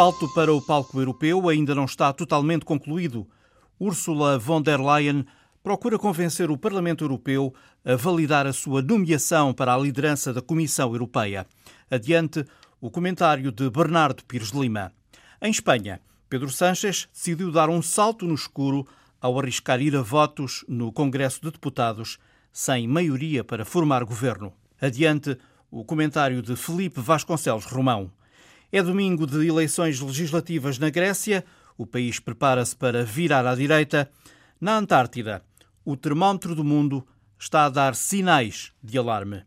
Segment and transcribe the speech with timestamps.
[0.00, 3.28] Salto para o palco europeu ainda não está totalmente concluído.
[3.78, 5.26] Ursula von der Leyen
[5.62, 7.52] procura convencer o Parlamento Europeu
[7.84, 11.46] a validar a sua nomeação para a liderança da Comissão Europeia.
[11.90, 12.46] Adiante
[12.80, 14.90] o comentário de Bernardo Pires de Lima.
[15.38, 18.86] Em Espanha, Pedro Sánchez decidiu dar um salto no escuro
[19.20, 22.16] ao arriscar ir a votos no Congresso de Deputados
[22.50, 24.50] sem maioria para formar governo.
[24.80, 25.36] Adiante
[25.70, 28.10] o comentário de Felipe Vasconcelos Romão.
[28.72, 31.44] É domingo de eleições legislativas na Grécia.
[31.76, 34.08] O país prepara-se para virar à direita.
[34.60, 35.42] Na Antártida,
[35.84, 37.04] o termómetro do mundo
[37.36, 39.42] está a dar sinais de alarme.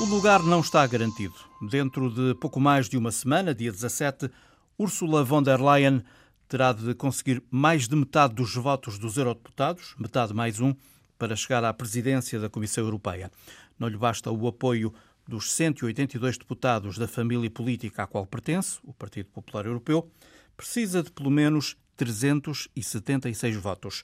[0.00, 1.36] O lugar não está garantido.
[1.70, 4.28] Dentro de pouco mais de uma semana, dia 17,
[4.76, 6.02] Ursula von der Leyen
[6.50, 10.74] terá de conseguir mais de metade dos votos dos eurodeputados, metade mais um,
[11.16, 13.30] para chegar à presidência da Comissão Europeia.
[13.78, 14.92] Não lhe basta o apoio
[15.28, 20.10] dos 182 deputados da família política à qual pertence, o Partido Popular Europeu,
[20.56, 24.02] precisa de pelo menos 376 votos.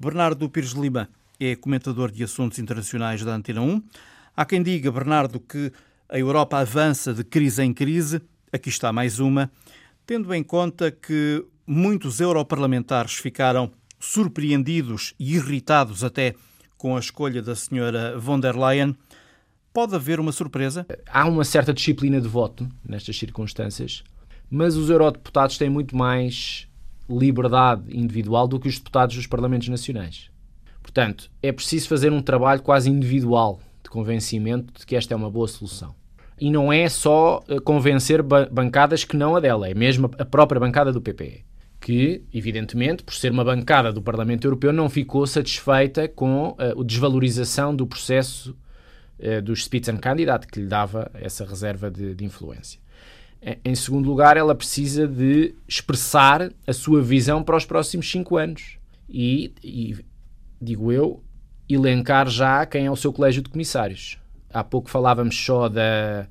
[0.00, 3.82] Bernardo Pires Lima é comentador de assuntos internacionais da Antena 1.
[4.34, 5.70] Há quem diga, Bernardo, que
[6.08, 8.22] a Europa avança de crise em crise.
[8.50, 9.52] Aqui está mais uma.
[10.06, 16.34] Tendo em conta que muitos europarlamentares ficaram surpreendidos e irritados até
[16.78, 18.94] com a escolha da senhora von der Leyen,
[19.72, 20.86] pode haver uma surpresa?
[21.10, 24.04] Há uma certa disciplina de voto nestas circunstâncias,
[24.50, 26.68] mas os eurodeputados têm muito mais
[27.08, 30.30] liberdade individual do que os deputados dos parlamentos nacionais.
[30.82, 35.30] Portanto, é preciso fazer um trabalho quase individual de convencimento de que esta é uma
[35.30, 35.94] boa solução.
[36.38, 40.60] E não é só eh, convencer bancadas que não a dela, é mesmo a própria
[40.60, 41.44] bancada do PPE.
[41.80, 47.74] Que, evidentemente, por ser uma bancada do Parlamento Europeu, não ficou satisfeita com a desvalorização
[47.74, 48.56] do processo
[49.20, 52.80] uh, dos Spitzenkandidat, que lhe dava essa reserva de, de influência.
[53.64, 58.78] Em segundo lugar, ela precisa de expressar a sua visão para os próximos cinco anos.
[59.08, 59.96] E, e
[60.60, 61.22] digo eu,
[61.68, 64.18] elencar já quem é o seu colégio de comissários.
[64.52, 66.26] Há pouco falávamos só eh, da,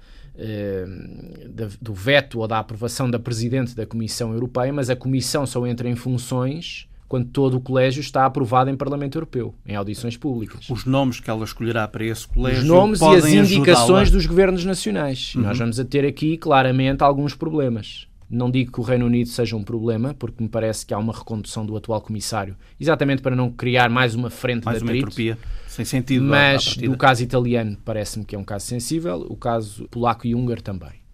[1.81, 5.89] do veto ou da aprovação da Presidente da Comissão Europeia, mas a Comissão só entra
[5.89, 10.69] em funções quando todo o colégio está aprovado em Parlamento Europeu, em audições públicas.
[10.69, 12.61] Os nomes que ela escolherá para esse colégio.
[12.61, 15.33] Os nomes e as indicações dos governos nacionais.
[15.35, 15.43] Uhum.
[15.43, 18.07] Nós vamos a ter aqui, claramente, alguns problemas.
[18.29, 21.13] Não digo que o Reino Unido seja um problema, porque me parece que há uma
[21.13, 25.03] recondução do atual comissário, exatamente para não criar mais uma frente mais de atrito.
[25.03, 25.37] uma entropia,
[25.67, 26.25] sem sentido.
[26.25, 30.61] Mas o caso italiano parece-me que é um caso sensível, o caso polaco e húngaro
[30.61, 31.05] também.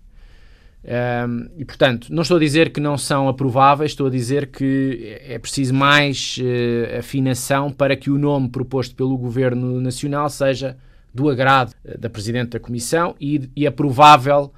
[0.83, 5.19] Um, e portanto, não estou a dizer que não são aprováveis, estou a dizer que
[5.21, 10.75] é preciso mais uh, afinação para que o nome proposto pelo Governo Nacional seja
[11.13, 14.51] do agrado uh, da Presidente da Comissão e, e aprovável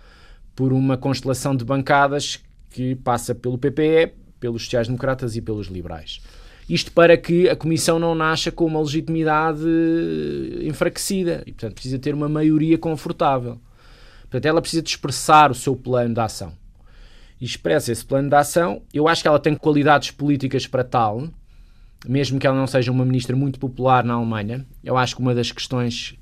[0.55, 6.21] por uma constelação de bancadas que passa pelo PPE, pelos sociais-democratas e pelos liberais.
[6.69, 9.63] Isto para que a Comissão não nasça com uma legitimidade
[10.61, 13.59] enfraquecida e, portanto, precisa ter uma maioria confortável.
[14.23, 16.53] Portanto, ela precisa de expressar o seu plano de ação.
[17.39, 18.81] E expressa esse plano de ação.
[18.93, 21.27] Eu acho que ela tem qualidades políticas para tal,
[22.07, 24.65] mesmo que ela não seja uma ministra muito popular na Alemanha.
[24.83, 26.17] Eu acho que uma das questões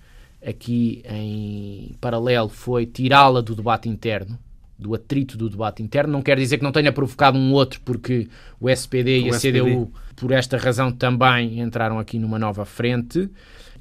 [0.45, 4.37] aqui em paralelo foi tirá-la do debate interno,
[4.77, 6.11] do atrito do debate interno.
[6.11, 8.27] Não quer dizer que não tenha provocado um outro, porque
[8.59, 9.61] o SPD o e a SPD.
[9.61, 13.29] CDU, por esta razão, também entraram aqui numa nova frente.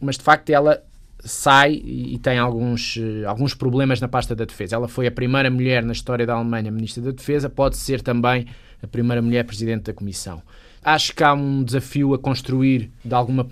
[0.01, 0.83] Mas de facto ela
[1.25, 4.77] sai e tem alguns, alguns problemas na pasta da defesa.
[4.77, 8.47] Ela foi a primeira mulher na história da Alemanha ministra da Defesa, pode ser também
[8.83, 10.43] a primeira mulher presidente da Comissão.
[10.83, 13.47] Acho que há um desafio a construir, de alguma,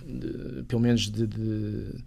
[0.67, 1.99] pelo menos de, de eh,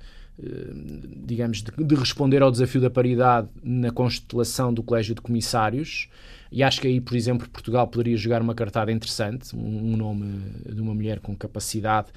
[1.24, 6.10] digamos, de, de, responder ao desafio da paridade na constelação do Colégio de Comissários.
[6.52, 10.26] E acho que aí, por exemplo, Portugal poderia jogar uma cartada interessante, um, um nome
[10.68, 12.10] de uma mulher com capacidade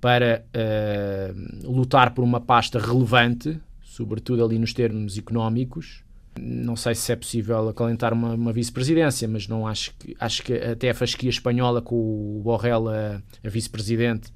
[0.00, 6.04] para uh, lutar por uma pasta relevante, sobretudo ali nos termos económicos.
[6.38, 10.52] Não sei se é possível acalentar uma, uma vice-presidência, mas não acho que acho que
[10.52, 14.32] até a fasquia espanhola com o Borrell a, a vice-presidente,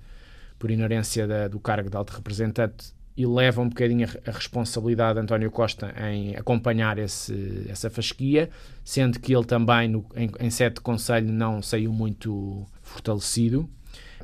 [0.59, 5.21] por inerência da, do cargo de alto representante, e leva um bocadinho a, responsabilidade de
[5.21, 8.51] António Costa em acompanhar esse, essa fasquia,
[8.85, 13.69] sendo que ele também, no, em, em conselho, não saiu muito fortalecido.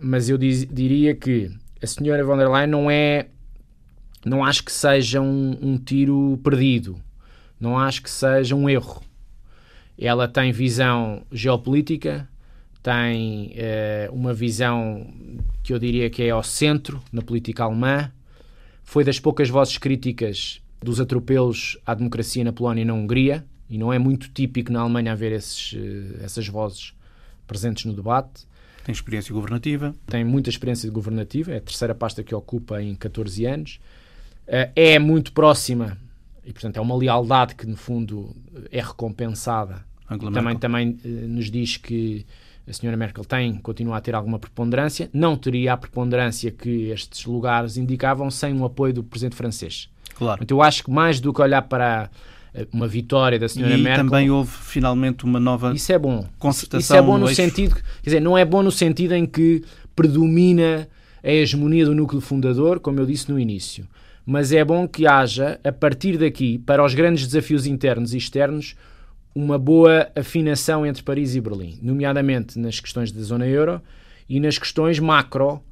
[0.00, 1.50] Mas eu diz, diria que
[1.82, 3.28] a senhora von der Leyen não é.
[4.24, 6.96] Não acho que seja um, um tiro perdido.
[7.60, 9.02] Não acho que seja um erro.
[9.98, 12.28] Ela tem visão geopolítica,
[12.82, 15.06] tem uh, uma visão
[15.62, 18.10] que eu diria que é ao centro na política alemã.
[18.86, 23.76] Foi das poucas vozes críticas dos atropelos à democracia na Polónia e na Hungria, e
[23.76, 26.94] não é muito típico na Alemanha haver esses, uh, essas vozes
[27.48, 28.46] presentes no debate.
[28.84, 29.92] Tem experiência governativa?
[30.06, 33.80] Tem muita experiência governativa, é a terceira pasta que ocupa em 14 anos.
[34.46, 35.98] Uh, é muito próxima,
[36.44, 38.36] e portanto é uma lealdade que no fundo
[38.70, 39.84] é recompensada.
[40.32, 42.24] Também também nos diz que
[42.68, 47.24] a senhora Merkel tem, continua a ter alguma preponderância, não teria a preponderância que estes
[47.24, 49.88] lugares indicavam sem o apoio do presidente francês.
[50.16, 50.42] Claro.
[50.42, 52.10] Então eu acho que mais do que olhar para
[52.52, 54.04] eh, uma vitória da senhora e Merkel...
[54.04, 56.26] também houve finalmente uma nova Isso é bom.
[56.38, 57.36] concertação Isso é bom no eixo.
[57.36, 57.74] sentido...
[57.74, 59.62] Quer dizer, não é bom no sentido em que
[59.94, 60.88] predomina
[61.22, 63.86] a hegemonia do núcleo fundador, como eu disse no início.
[64.24, 68.74] Mas é bom que haja, a partir daqui, para os grandes desafios internos e externos,
[69.36, 73.82] uma boa afinação entre Paris e Berlim, nomeadamente nas questões da zona euro
[74.26, 75.62] e nas questões macro,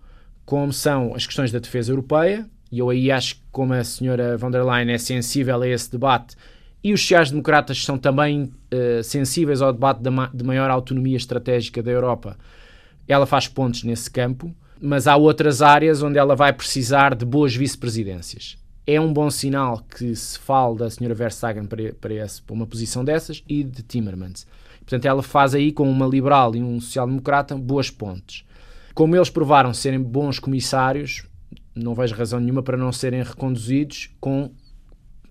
[0.45, 4.37] como são as questões da defesa europeia, e eu aí acho que como a senhora
[4.37, 6.37] von der Leyen é sensível a esse debate,
[6.83, 11.83] e os sociais-democratas são também uh, sensíveis ao debate de, ma de maior autonomia estratégica
[11.83, 12.37] da Europa,
[13.09, 17.57] ela faz pontos nesse campo, mas há outras áreas onde ela vai precisar de boas
[17.57, 22.55] vice-presidências é um bom sinal que se fale da senhora Verstappen para, para, esse, para
[22.55, 24.47] uma posição dessas e de Timmermans.
[24.81, 28.45] Portanto, ela faz aí com uma liberal e um social-democrata boas pontes.
[28.95, 31.25] Como eles provaram serem bons comissários,
[31.75, 34.51] não vejo razão nenhuma para não serem reconduzidos com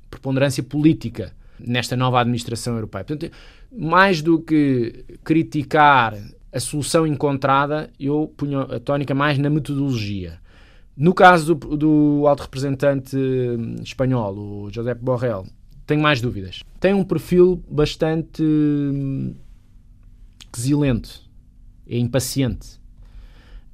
[0.09, 3.03] preponderância política nesta nova administração europeia.
[3.03, 3.31] Portanto,
[3.71, 6.17] mais do que criticar
[6.51, 10.39] a solução encontrada, eu punho a tónica mais na metodologia.
[10.95, 13.17] No caso do, do alto representante
[13.81, 15.47] espanhol, o José Borrell,
[15.87, 16.61] tenho mais dúvidas.
[16.79, 19.33] Tem um perfil bastante hum,
[20.55, 21.27] exilente,
[21.87, 22.79] é impaciente.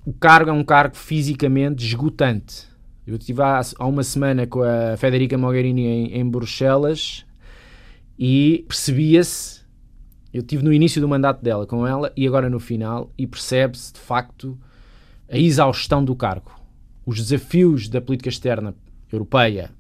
[0.06, 2.68] O cargo é um cargo fisicamente esgotante.
[3.06, 7.26] Eu estive há, há uma semana com a Federica Mogherini em, em Bruxelas
[8.18, 9.60] e percebia-se.
[10.34, 13.92] Eu estive no início do mandato dela com ela e agora no final, e percebe-se
[13.92, 14.58] de facto
[15.30, 16.59] a exaustão do cargo
[17.10, 18.76] os desafios da política externa
[19.12, 19.72] europeia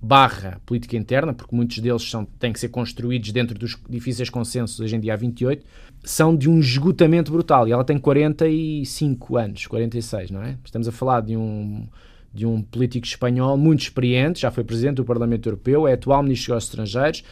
[0.00, 4.78] barra política interna, porque muitos deles são, têm que ser construídos dentro dos difíceis consensos
[4.78, 5.66] hoje em dia há 28,
[6.04, 7.66] são de um esgotamento brutal.
[7.66, 10.56] E ela tem 45 anos, 46, não é?
[10.64, 11.88] Estamos a falar de um,
[12.32, 16.54] de um político espanhol muito experiente, já foi presidente do Parlamento Europeu, é atual ministro
[16.54, 17.24] dos Estrangeiros,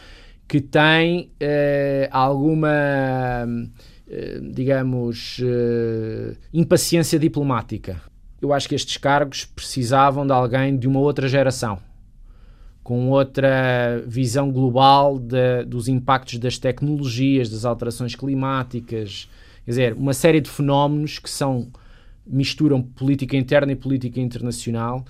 [0.49, 3.47] que tem eh, alguma,
[4.05, 8.09] eh, digamos, eh, impaciência diplomática
[8.41, 11.79] eu acho que estes cargos precisavam de alguém de uma outra geração,
[12.83, 19.29] com outra visão global de, dos impactos das tecnologias, das alterações climáticas,
[19.65, 21.69] quer dizer, uma série de fenómenos que são
[22.25, 25.03] misturam política interna e política internacional.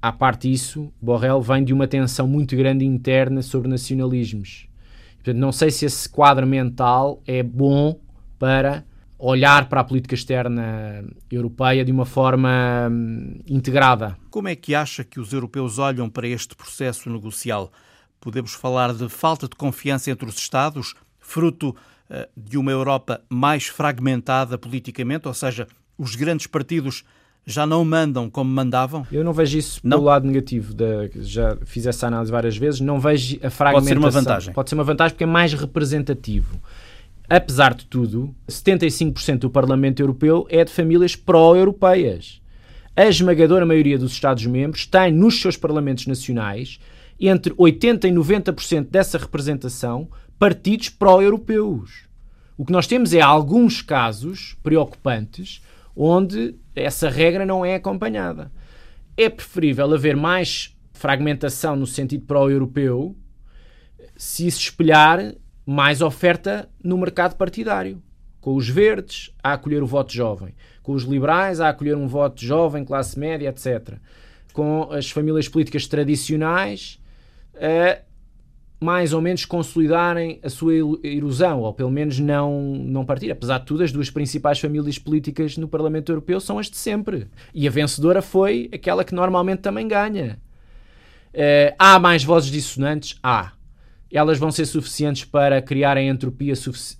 [0.00, 4.68] À parte disso, Borrell vem de uma tensão muito grande interna sobre nacionalismos.
[5.14, 7.98] Portanto, não sei se esse quadro mental é bom
[8.38, 8.84] para
[9.26, 14.16] olhar para a política externa europeia de uma forma hum, integrada.
[14.30, 17.72] Como é que acha que os europeus olham para este processo negocial?
[18.20, 23.66] Podemos falar de falta de confiança entre os Estados, fruto uh, de uma Europa mais
[23.66, 25.66] fragmentada politicamente, ou seja,
[25.96, 27.02] os grandes partidos
[27.46, 29.06] já não mandam como mandavam?
[29.10, 29.96] Eu não vejo isso não?
[29.96, 30.74] pelo lado negativo.
[30.74, 32.80] Da, já fiz essa análise várias vezes.
[32.80, 33.72] Não vejo a fragmentação.
[33.72, 34.54] Pode ser uma vantagem.
[34.54, 36.60] Pode ser uma vantagem porque é mais representativo
[37.36, 42.40] apesar de tudo, 75% do Parlamento Europeu é de famílias pró-europeias.
[42.96, 46.78] A esmagadora maioria dos Estados-membros tem nos seus parlamentos nacionais
[47.18, 52.04] entre 80% e 90% dessa representação partidos pró-europeus.
[52.56, 55.60] O que nós temos é alguns casos preocupantes
[55.96, 58.50] onde essa regra não é acompanhada.
[59.16, 63.16] É preferível haver mais fragmentação no sentido pró-europeu
[64.16, 65.34] se se espelhar
[65.66, 68.02] mais oferta no mercado partidário.
[68.40, 70.54] Com os verdes, a acolher o voto jovem.
[70.82, 73.94] Com os liberais, a acolher um voto jovem, classe média, etc.
[74.52, 77.00] Com as famílias políticas tradicionais,
[77.54, 78.02] a
[78.84, 83.30] mais ou menos consolidarem a sua erosão, ou pelo menos não, não partir.
[83.30, 87.26] Apesar de tudo, as duas principais famílias políticas no Parlamento Europeu são as de sempre.
[87.54, 90.38] E a vencedora foi aquela que normalmente também ganha.
[91.32, 93.18] Uh, há mais vozes dissonantes?
[93.22, 93.52] Há
[94.16, 96.54] elas vão ser suficientes para criar a entropia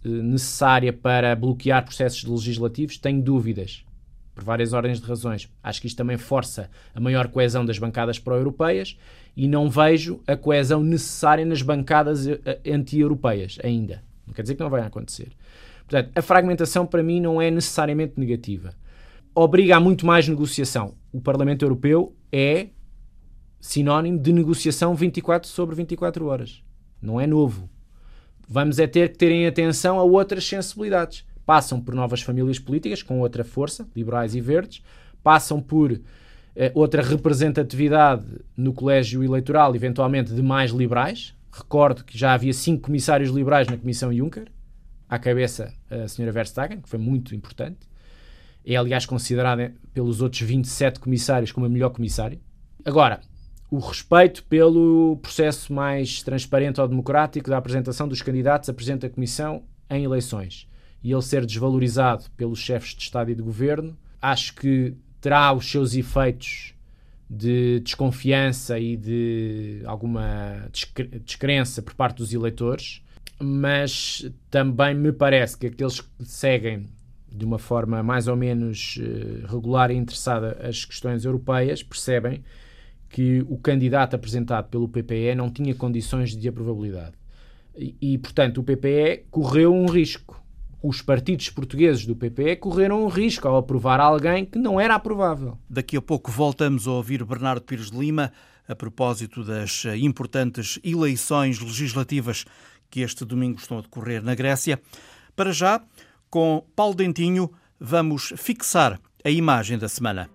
[0.04, 2.98] necessária para bloquear processos legislativos?
[2.98, 3.84] Tenho dúvidas,
[4.34, 5.48] por várias ordens de razões.
[5.62, 8.98] Acho que isto também força a maior coesão das bancadas pró-europeias
[9.36, 14.02] e não vejo a coesão necessária nas bancadas eh, anti-europeias ainda.
[14.26, 15.28] Não quer dizer que não vai acontecer.
[15.86, 18.74] Portanto, a fragmentação para mim não é necessariamente negativa.
[19.32, 20.94] Obriga a muito mais negociação.
[21.12, 22.68] O Parlamento Europeu é
[23.60, 26.64] sinónimo de negociação 24 sobre 24 horas.
[27.04, 27.68] Não é novo.
[28.48, 31.24] Vamos é ter que terem atenção a outras sensibilidades.
[31.44, 34.82] Passam por novas famílias políticas com outra força, liberais e verdes,
[35.22, 36.00] passam por
[36.56, 38.24] eh, outra representatividade
[38.56, 41.34] no colégio eleitoral, eventualmente de mais liberais.
[41.52, 44.46] Recordo que já havia cinco comissários liberais na Comissão Juncker,
[45.08, 47.86] à cabeça a senhora Verstappen, que foi muito importante.
[48.64, 52.40] É, aliás, considerada pelos outros 27 comissários como a melhor comissária.
[52.82, 53.20] Agora,
[53.74, 59.10] o respeito pelo processo mais transparente ou democrático da apresentação dos candidatos a Presidente da
[59.10, 60.68] Comissão em eleições.
[61.02, 65.68] E ele ser desvalorizado pelos chefes de Estado e de Governo, acho que terá os
[65.68, 66.72] seus efeitos
[67.28, 70.68] de desconfiança e de alguma
[71.24, 73.02] descrença por parte dos eleitores,
[73.40, 76.86] mas também me parece que aqueles que seguem
[77.28, 82.44] de uma forma mais ou menos eh, regular e interessada as questões europeias percebem
[83.14, 87.12] que o candidato apresentado pelo PPE não tinha condições de aprovabilidade.
[87.76, 90.42] E, e, portanto, o PPE correu um risco
[90.82, 95.56] os partidos portugueses do PPE correram um risco ao aprovar alguém que não era aprovável.
[95.70, 98.30] Daqui a pouco voltamos a ouvir Bernardo Pires de Lima
[98.68, 102.44] a propósito das importantes eleições legislativas
[102.90, 104.78] que este domingo estão a decorrer na Grécia.
[105.34, 105.80] Para já,
[106.28, 110.28] com Paulo Dentinho, vamos fixar a imagem da semana.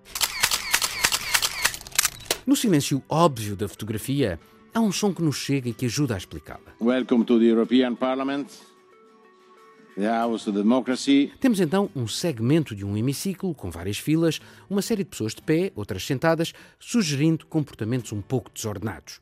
[2.50, 4.39] No silêncio óbvio da fotografia,
[4.74, 6.74] há um som que nos chega e que ajuda a explicá-la.
[6.82, 8.48] Welcome to the European Parliament.
[11.39, 15.44] Temos então um segmento de um hemiciclo com várias filas, uma série de pessoas de
[15.44, 19.22] pé, outras sentadas, sugerindo comportamentos um pouco desordenados.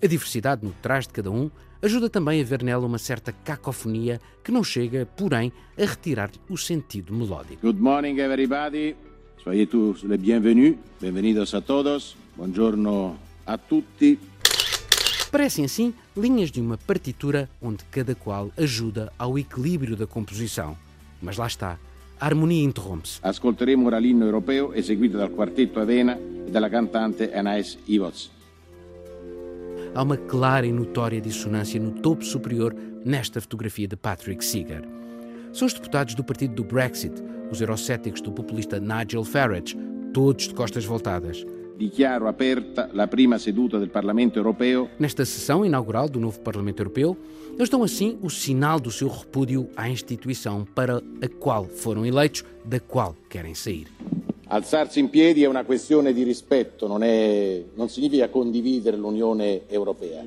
[0.00, 1.50] A diversidade no traje de cada um
[1.82, 6.56] ajuda também a ver nela uma certa cacofonia que não chega, porém, a retirar o
[6.56, 7.60] sentido melódico.
[7.60, 8.94] Good morning, everybody.
[9.42, 10.76] Soyez tous les bienvenus.
[11.00, 12.21] Bienvenidos a todos.
[12.36, 14.18] Buongiorno a tutti.
[15.30, 20.76] Parecem assim linhas de uma partitura onde cada qual ajuda ao equilíbrio da composição.
[21.20, 21.78] Mas lá está,
[22.18, 23.18] a harmonia interrompe-se.
[23.22, 28.30] Ascolteremo ora l'inno europeo eseguito dal quartetto Avena e dalla cantante Anais Ivoz.
[29.94, 32.74] Há uma clara e notória dissonância no topo superior
[33.04, 34.82] nesta fotografia de Patrick Seeger.
[35.52, 37.14] São os deputados do partido do Brexit,
[37.50, 39.76] os eurocéticos do populista Nigel Farage,
[40.14, 41.44] todos de costas voltadas.
[41.82, 44.88] Dichiaro aperta la prima seduta del Parlamento Europeo.
[45.00, 47.16] Nesta sessão inaugural do novo Parlamento Europeu,
[47.56, 52.44] eles dão assim o sinal do seu repúdio à instituição para a qual foram eleitos,
[52.64, 53.88] da qual querem sair.
[54.46, 60.22] Alzarsi in piedi è una questione di rispetto, non, è, non significa condividere l'Unione Europea.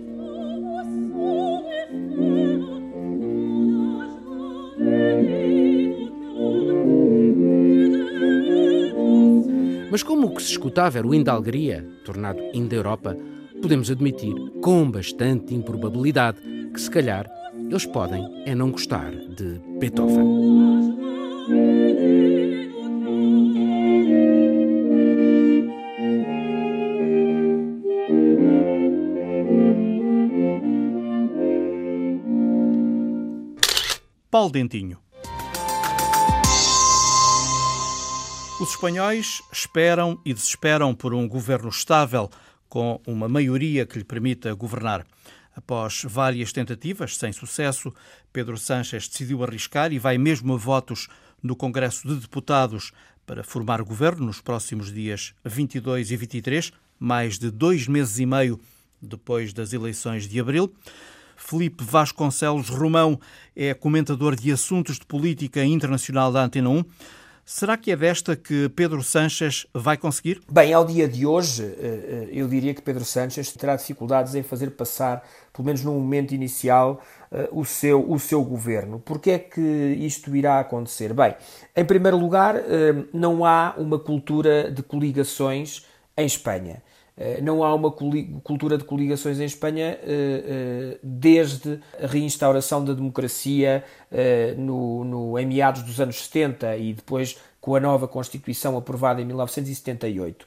[9.92, 13.18] Mas como o que se escutava era o hino da alegria, tornado hino da Europa,
[13.62, 16.40] podemos admitir, com bastante improbabilidade,
[16.74, 17.30] que se calhar
[17.70, 20.46] eles podem é não gostar de Beethoven.
[34.30, 35.05] Paulo Dentinho.
[38.66, 42.32] Os espanhóis esperam e desesperam por um governo estável,
[42.68, 45.06] com uma maioria que lhe permita governar.
[45.56, 47.94] Após várias tentativas sem sucesso,
[48.34, 51.08] Pedro Sánchez decidiu arriscar e vai mesmo a votos
[51.44, 52.92] no Congresso de Deputados
[53.24, 58.60] para formar governo nos próximos dias 22 e 23, mais de dois meses e meio
[59.00, 60.74] depois das eleições de abril.
[61.38, 63.22] Felipe Vasconcelos Romão
[63.56, 66.84] é comentador de assuntos de política internacional da Antena 1.
[67.48, 70.42] Será que é desta que Pedro Sanches vai conseguir?
[70.52, 74.42] Bem, ao dia de hoje, eh, eh, eu diria que Pedro Sanches terá dificuldades em
[74.42, 75.24] fazer passar,
[75.54, 77.00] pelo menos no momento inicial,
[77.32, 79.00] eh, o seu, o seu governo.
[79.00, 81.14] Porquê é que isto irá acontecer?
[81.14, 81.36] Bem,
[81.76, 82.56] em primeiro lugar,
[83.14, 85.86] não há uma cultura de coligações
[86.18, 86.82] em Espanha.
[87.18, 92.94] Eh, não há uma cultura de coligações em Espanha eh, eh, desde a reinstauração da
[92.94, 93.84] democracia
[94.58, 99.26] no, no, em meados dos anos 70 e depois com a nova Constituição aprovada em
[99.26, 100.46] 1978.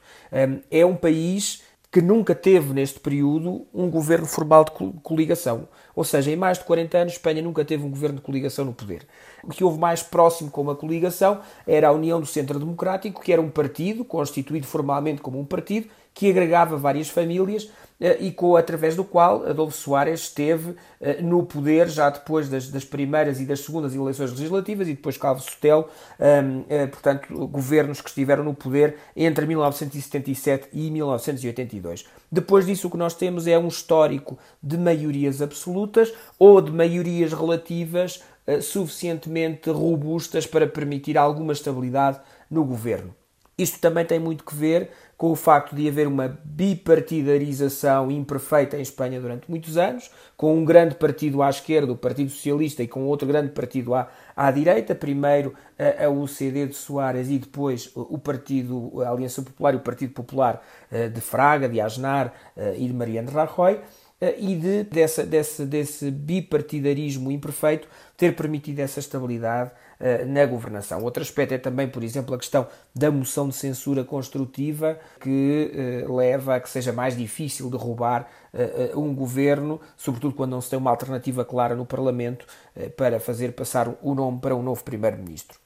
[0.71, 1.61] É um país
[1.91, 4.71] que nunca teve neste período um governo formal de
[5.01, 5.67] coligação.
[5.95, 8.73] Ou seja, em mais de 40 anos, Espanha nunca teve um governo de coligação no
[8.73, 9.07] poder.
[9.43, 13.33] O que houve mais próximo com uma coligação era a União do Centro Democrático, que
[13.33, 17.69] era um partido, constituído formalmente como um partido, que agregava várias famílias
[18.19, 20.73] e com, através do qual Adolfo Soares esteve
[21.21, 25.41] no poder já depois das, das primeiras e das segundas eleições legislativas e depois Calvo
[25.41, 25.85] Sotelo,
[26.91, 32.05] portanto, governos que estiveram no poder entre 1977 e 1982.
[32.31, 37.33] Depois disso, o que nós temos é um histórico de maiorias absolutas ou de maiorias
[37.33, 38.23] relativas
[38.61, 43.13] suficientemente robustas para permitir alguma estabilidade no governo.
[43.57, 44.89] Isto também tem muito que ver
[45.19, 50.63] com o facto de haver uma bipartidarização imperfeita em Espanha durante muitos anos, com um
[50.63, 54.95] grande partido à esquerda, o Partido Socialista, e com outro grande partido à, à direita,
[54.95, 59.81] primeiro a, a UCD de Soares e depois o Partido, a Aliança Popular e o
[59.81, 63.77] Partido Popular eh, de Fraga, de Aznar eh, e de Mariano Rajoy,
[64.21, 69.71] eh, e de, dessa, desse, desse bipartidarismo imperfeito ter permitido essa estabilidade
[70.27, 71.03] na governação.
[71.03, 76.15] Outro aspecto é também, por exemplo, a questão da moção de censura construtiva, que uh,
[76.15, 80.79] leva a que seja mais difícil derrubar uh, um governo, sobretudo quando não se tem
[80.79, 82.45] uma alternativa clara no Parlamento
[82.95, 85.59] para fazer passar o nome para um novo Primeiro-Ministro.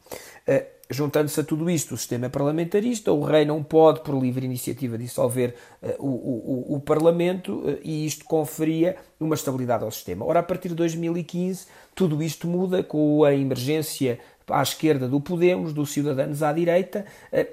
[0.93, 4.97] Juntando-se a tudo isto, o sistema é parlamentarista, o rei não pode, por livre iniciativa,
[4.97, 10.23] dissolver uh, o, o, o, Parlamento uh, e isto conferia uma estabilidade ao sistema.
[10.23, 15.73] Ora, a partir de 2015, tudo isto muda com a emergência à esquerda do Podemos,
[15.73, 17.05] do Cidadãos à direita,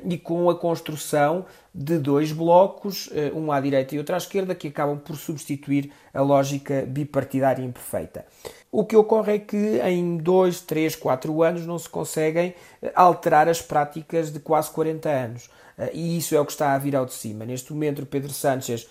[0.04, 4.66] e com a construção de dois blocos, um à direita e outro à esquerda, que
[4.66, 8.26] acabam por substituir a lógica bipartidária imperfeita.
[8.72, 13.48] O que ocorre é que em 2, 3, 4 anos não se conseguem eh, alterar
[13.48, 15.50] as práticas de quase 40 anos.
[15.76, 17.44] Eh, e isso é o que está a vir ao de cima.
[17.44, 18.88] Neste momento, o Pedro Sánchez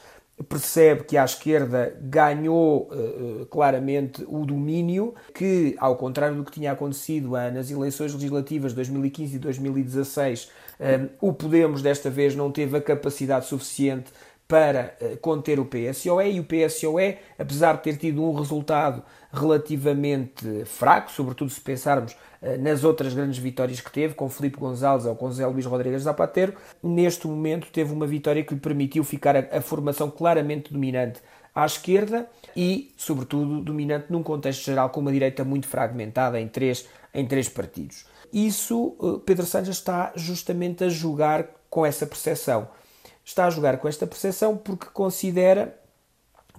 [0.50, 6.72] percebe que a esquerda ganhou uh, claramente o domínio, que, ao contrário do que tinha
[6.72, 10.50] acontecido nas eleições legislativas de 2015 e 2016,
[11.20, 14.14] o Podemos desta vez não teve a capacidade suficiente
[14.50, 20.66] para uh, conter o PSOE e o PSOE, apesar de ter tido um resultado relativamente
[20.66, 25.16] fraco, sobretudo se pensarmos uh, nas outras grandes vitórias que teve, com Felipe Gonzalez ou
[25.16, 29.58] com Zé Luís Rodrigues Zapatero, neste momento teve uma vitória que lhe permitiu ficar a,
[29.58, 31.22] a formação claramente dominante
[31.54, 36.90] à esquerda e, sobretudo, dominante num contexto geral com uma direita muito fragmentada em três,
[37.14, 38.04] em três partidos.
[38.34, 42.68] Isso, uh, Pedro Sánchez está justamente a jogar com essa percepção
[43.30, 45.76] está a jogar com esta percepção porque considera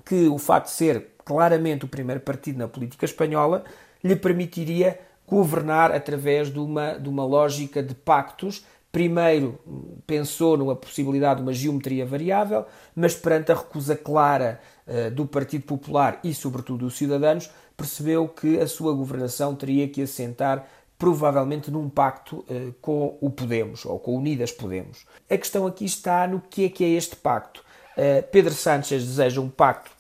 [0.05, 3.65] que o facto de ser claramente o primeiro partido na política espanhola
[4.03, 8.65] lhe permitiria governar através de uma, de uma lógica de pactos.
[8.91, 9.59] Primeiro
[10.07, 15.65] pensou numa possibilidade de uma geometria variável, mas perante a recusa clara uh, do Partido
[15.65, 20.67] Popular e, sobretudo, dos cidadãos, percebeu que a sua governação teria que assentar
[21.01, 25.07] provavelmente num pacto uh, com o Podemos, ou com Unidas Podemos.
[25.31, 27.65] A questão aqui está no que é que é este pacto.
[27.97, 29.91] Uh, Pedro Sánchez deseja um pacto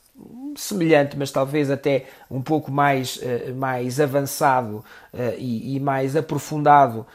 [0.54, 4.84] semelhante, mas talvez até um pouco mais, uh, mais avançado
[5.38, 7.06] e, e, mais aprofundado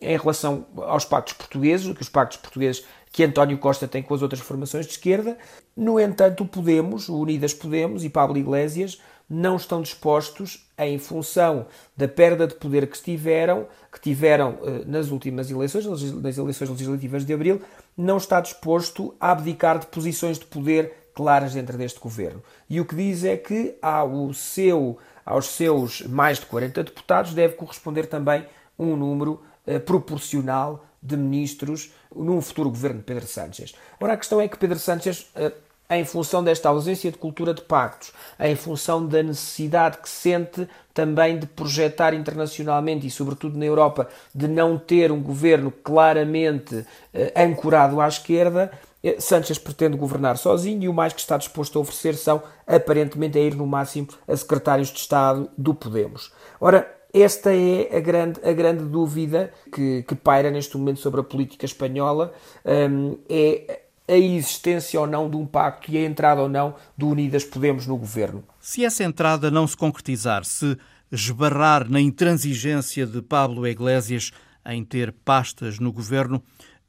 [0.00, 4.22] em relação aos pactos portugueses, que os pactos portugueses que António Costa tem com as
[4.22, 5.36] outras formações de esquerda.
[5.76, 11.66] No entanto, o Podemos, o Unidas Podemos e Pablo Iglesias não estão dispostos, em função
[11.96, 17.24] da perda de poder que tiveram, que tiveram eh, nas últimas eleições, nas eleições legislativas
[17.24, 17.62] de abril,
[17.96, 22.42] não está disposto a abdicar de posições de poder claras dentro deste governo.
[22.68, 27.54] E o que diz é que ao seu, aos seus mais de 40 deputados deve
[27.54, 28.44] corresponder também
[28.78, 33.74] um número eh, proporcional de ministros num futuro governo de Pedro Sánchez.
[34.00, 35.52] Ora, a questão é que Pedro Sánchez eh,
[35.96, 41.38] em função desta ausência de cultura de pactos, em função da necessidade que sente também
[41.38, 48.00] de projetar internacionalmente e, sobretudo na Europa, de não ter um governo claramente eh, ancorado
[48.00, 48.70] à esquerda,
[49.02, 53.36] eh, Sánchez pretende governar sozinho e o mais que está disposto a oferecer são, aparentemente,
[53.36, 56.32] a ir no máximo a secretários de Estado do Podemos.
[56.60, 61.24] Ora, esta é a grande, a grande dúvida que, que paira neste momento sobre a
[61.24, 62.32] política espanhola.
[62.64, 67.08] Um, é a existência ou não de um pacto e a entrada ou não do
[67.08, 68.44] Unidas Podemos no governo.
[68.60, 70.76] Se essa entrada não se concretizar, se
[71.10, 74.32] esbarrar na intransigência de Pablo Iglesias
[74.66, 76.42] em ter pastas no governo,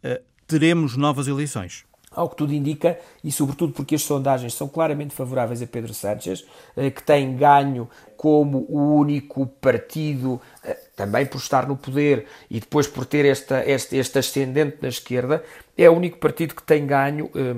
[0.03, 1.85] eh, teremos novas eleições?
[2.11, 6.45] Ao que tudo indica, e sobretudo porque as sondagens são claramente favoráveis a Pedro Sánchez,
[6.77, 12.59] eh, que tem ganho como o único partido, eh, também por estar no poder e
[12.61, 15.43] depois por ter esta, este, este ascendente na esquerda,
[15.77, 17.55] é o único partido que tem ganho, eh,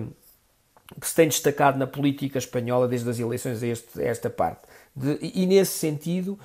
[0.99, 4.61] que se tem destacado na política espanhola desde as eleições a, este, a esta parte.
[4.95, 6.39] De, e nesse sentido,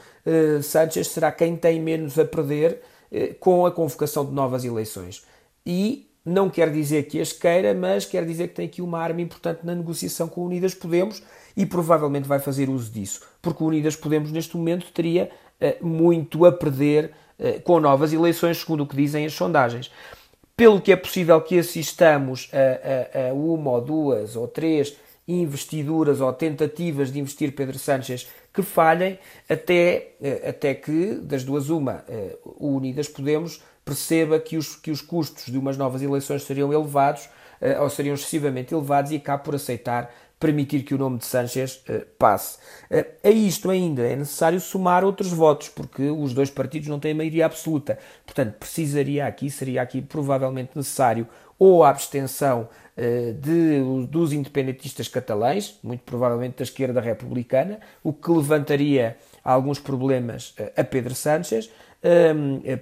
[0.63, 2.83] Sánchez será quem tem menos a perder
[3.39, 5.25] com a convocação de novas eleições.
[5.65, 9.21] E não quer dizer que as queira, mas quer dizer que tem aqui uma arma
[9.21, 11.23] importante na negociação com Unidas Podemos
[11.57, 15.31] e provavelmente vai fazer uso disso, porque Unidas Podemos neste momento teria
[15.61, 17.13] uh, muito a perder
[17.65, 19.91] com novas eleições, segundo o que dizem as sondagens.
[20.57, 26.21] Pelo que é possível que assistamos a, a, a uma ou duas ou três investiduras
[26.21, 32.05] ou tentativas de investir Pedro Sánchez que falhem, até, uh, até que, das duas, uma,
[32.45, 37.29] o Unidas Podemos perceba que os, que os custos de umas novas eleições seriam elevados
[37.81, 40.12] ou seriam excessivamente elevados e acabe por aceitar
[40.43, 42.59] permitir que o nome de Sanchez uh, passe.
[42.91, 47.15] Uh, a isto ainda é necessário somar outros votos, porque os dois partidos não têm
[47.15, 47.97] maioria absoluta.
[48.27, 55.79] Portanto, precisaria aqui, seria aqui provavelmente necessário ou a abstenção uh, de, dos independentistas catalães,
[55.81, 61.71] muito provavelmente da esquerda republicana, o que levantaria alguns problemas a Pedro Sánchez,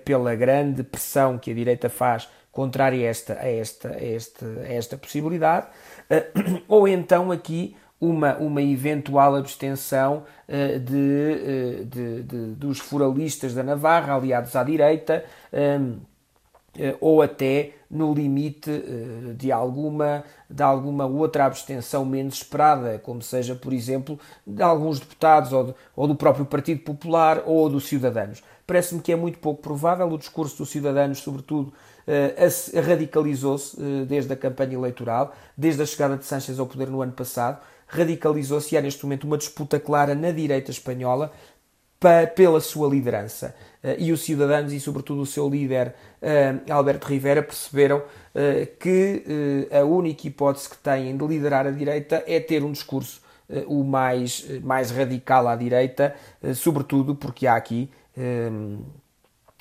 [0.05, 4.73] pela grande pressão que a direita faz contrária a esta, a esta, a esta, a
[4.73, 5.67] esta possibilidade.
[6.11, 13.55] Uh, ou então aqui uma, uma eventual abstenção uh, de, uh, de, de, dos furalistas
[13.55, 15.25] da Navarra, aliados à direita,
[17.01, 18.71] ou até no limite
[19.37, 25.53] de alguma, de alguma outra abstenção menos esperada, como seja, por exemplo, de alguns deputados
[25.53, 28.41] ou, de, ou do próprio Partido Popular ou dos Cidadanos.
[28.65, 31.73] Parece-me que é muito pouco provável o discurso dos Cidadanos, sobretudo
[32.11, 37.01] uh, radicalizou-se uh, desde a campanha eleitoral, desde a chegada de Sánchez ao poder no
[37.01, 41.33] ano passado, radicalizou-se e há neste momento uma disputa clara na direita espanhola
[41.99, 43.55] pa, pela sua liderança.
[43.83, 45.95] Uh, e os cidadãos e, sobretudo, o seu líder
[46.69, 48.03] Alberto Rivera perceberam
[48.79, 49.25] que
[49.73, 53.23] a única hipótese que têm de liderar a direita é ter um discurso
[53.67, 56.15] o mais, mais radical à direita,
[56.55, 57.91] sobretudo porque há aqui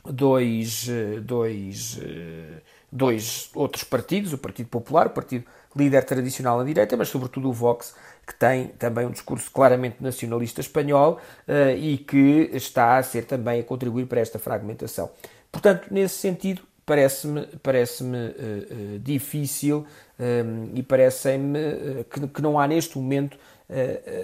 [0.05, 6.63] dois, eh, dois, eh, dois outros partidos, o Partido Popular, o partido líder tradicional à
[6.63, 7.93] direita, mas sobretudo o Vox,
[8.25, 13.59] que tem também um discurso claramente nacionalista espanhol uh, e que está a ser também
[13.59, 15.11] a contribuir para esta fragmentação.
[15.51, 19.85] Portanto, nesse sentido, parece-me parece uh, uh, difícil
[20.19, 23.37] um, e parece-me que, que, não há neste momento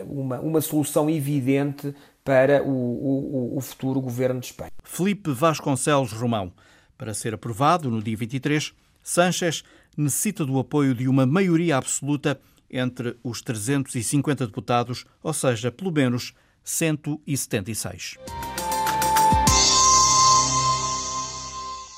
[0.08, 1.94] uma, uma solução evidente
[2.26, 4.72] para o, o, o futuro governo de Espanha.
[4.84, 6.52] Felipe Vasconcelos Romão.
[6.98, 9.64] Para ser aprovado no dia 23, Sánchez
[9.96, 16.34] necessita do apoio de uma maioria absoluta entre os 350 deputados, ou seja, pelo menos
[16.64, 18.18] 176.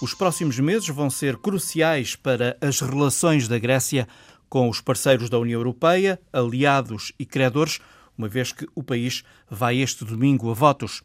[0.01, 4.07] Os próximos meses vão ser cruciais para as relações da Grécia
[4.49, 7.79] com os parceiros da União Europeia, aliados e credores,
[8.17, 11.03] uma vez que o país vai este domingo a votos.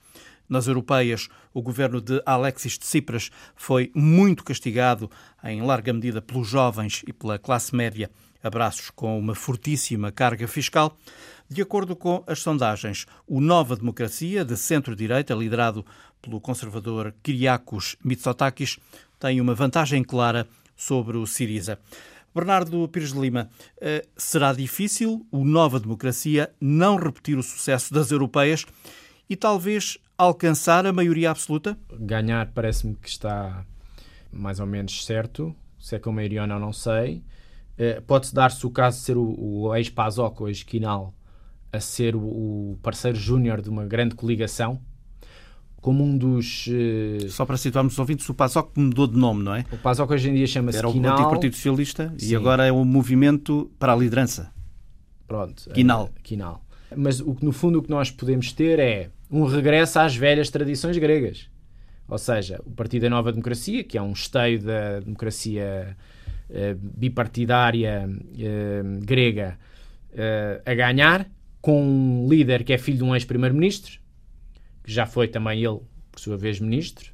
[0.49, 5.11] Nas europeias, o governo de Alexis Tsipras foi muito castigado,
[5.45, 8.11] em larga medida, pelos jovens e pela classe média,
[8.43, 10.97] abraços com uma fortíssima carga fiscal.
[11.49, 15.85] De acordo com as sondagens, o Nova Democracia, de centro-direita, liderado
[16.21, 18.79] pelo conservador Kyriakos Mitsotakis,
[19.19, 20.47] tem uma vantagem clara
[20.77, 21.79] sobre o Siriza.
[22.35, 28.11] Bernardo Pires de Lima, eh, será difícil o Nova Democracia não repetir o sucesso das
[28.11, 28.65] europeias
[29.29, 31.79] e talvez alcançar a maioria absoluta?
[31.99, 33.65] Ganhar parece-me que está
[34.33, 35.55] mais ou menos certo.
[35.79, 37.23] Se é com maioria ou não, não sei.
[37.77, 41.15] Eh, pode-se dar-se o caso de ser o, o ex-PASOK, o ex-Quinal,
[41.73, 44.81] a ser o parceiro júnior de uma grande coligação,
[45.83, 46.69] como um dos.
[46.69, 47.29] Uh...
[47.29, 49.67] Só para situarmos os ouvintes, o PASOK mudou de nome, não é?
[49.71, 51.11] O PASOK hoje em dia chama-se Era Quinal.
[51.11, 52.31] o Antigo Partido Socialista Sim.
[52.31, 54.51] e agora é o Movimento para a Liderança.
[55.27, 55.69] Pronto.
[55.71, 56.05] Quinal.
[56.05, 56.65] Uh, Quinal.
[56.97, 60.97] Mas o, no fundo o que nós podemos ter é um regresso às velhas tradições
[60.97, 61.51] gregas.
[62.09, 65.97] Ou seja, o Partido da Nova Democracia, que é um esteio da democracia
[66.49, 68.09] uh, bipartidária
[69.01, 69.59] grega,
[70.67, 71.27] a ganhar,
[71.59, 74.02] com um líder que é filho de um ex-primeiro-ministro,
[74.83, 77.13] que já foi também ele, por sua vez, ministro.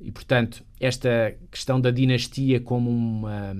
[0.00, 3.56] E, portanto, esta questão da dinastia como uma,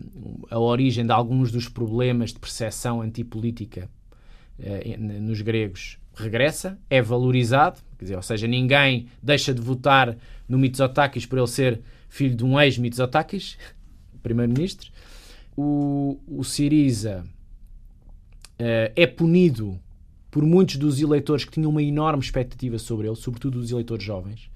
[0.50, 3.88] a origem de alguns dos problemas de percepção antipolítica
[4.58, 10.16] eh, nos gregos regressa, é valorizado, quer dizer, ou seja, ninguém deixa de votar
[10.48, 13.56] no Mitsotakis por ele ser filho de um ex-Mitsotakis,
[14.22, 14.90] primeiro-ministro.
[15.56, 17.24] O, o Siriza
[18.58, 19.78] eh, é punido
[20.32, 24.50] por muitos dos eleitores que tinham uma enorme expectativa sobre ele, sobretudo os eleitores jovens.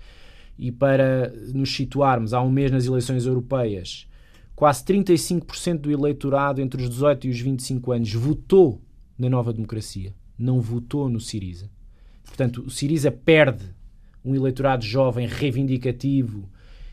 [0.58, 4.08] E para nos situarmos, há um mês nas eleições europeias,
[4.54, 8.80] quase 35% do eleitorado entre os 18 e os 25 anos votou
[9.18, 11.70] na Nova Democracia, não votou no Siriza.
[12.24, 13.66] Portanto, o Siriza perde
[14.24, 16.48] um eleitorado jovem reivindicativo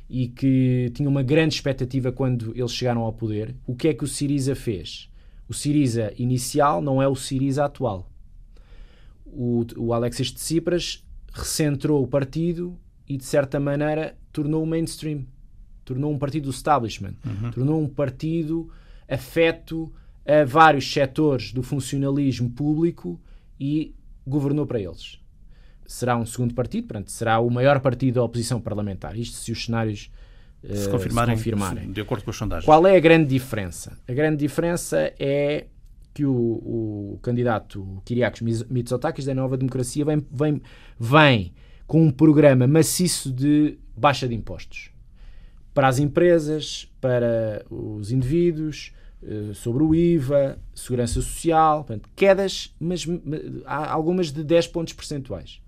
[0.10, 4.04] e que tinha uma grande expectativa quando eles chegaram ao poder, o que é que
[4.04, 5.10] o Siriza fez?
[5.48, 8.10] O Siriza inicial não é o Siriza atual.
[9.36, 15.26] O, o Alexis de Tsipras recentrou o partido e, de certa maneira, tornou o mainstream.
[15.84, 17.16] Tornou um partido do establishment.
[17.26, 17.52] Uhum.
[17.52, 18.70] Tornou um partido
[19.10, 19.92] afeto
[20.26, 23.20] a vários setores do funcionalismo público
[23.60, 23.94] e
[24.26, 25.20] governou para eles.
[25.86, 29.18] Será um segundo partido, portanto, será o maior partido da oposição parlamentar.
[29.18, 30.10] Isto se os cenários
[30.64, 31.92] se, confirmarem, se confirmarem.
[31.92, 32.66] De acordo com as sondagens.
[32.66, 33.98] Qual é a grande diferença?
[34.08, 35.68] A grande diferença é
[36.14, 40.62] que o, o candidato Kyriakos Mitsotakis da Nova Democracia vem, vem,
[41.00, 41.54] vem
[41.88, 44.94] com um programa maciço de baixa de impostos
[45.74, 53.08] para as empresas, para os indivíduos, eh, sobre o IVA, segurança social, portanto, quedas, mas
[53.66, 55.62] há algumas de 10 pontos percentuais.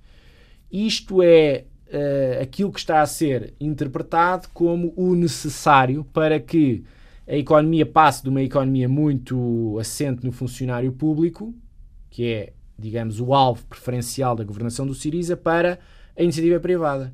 [0.71, 6.83] Isto é uh, aquilo que está a ser interpretado como o necessário para que
[7.27, 11.53] a economia passe de uma economia muito assente no funcionário público,
[12.09, 15.79] que é, digamos, o alvo preferencial da governação do Siriza, para
[16.15, 17.13] a iniciativa privada.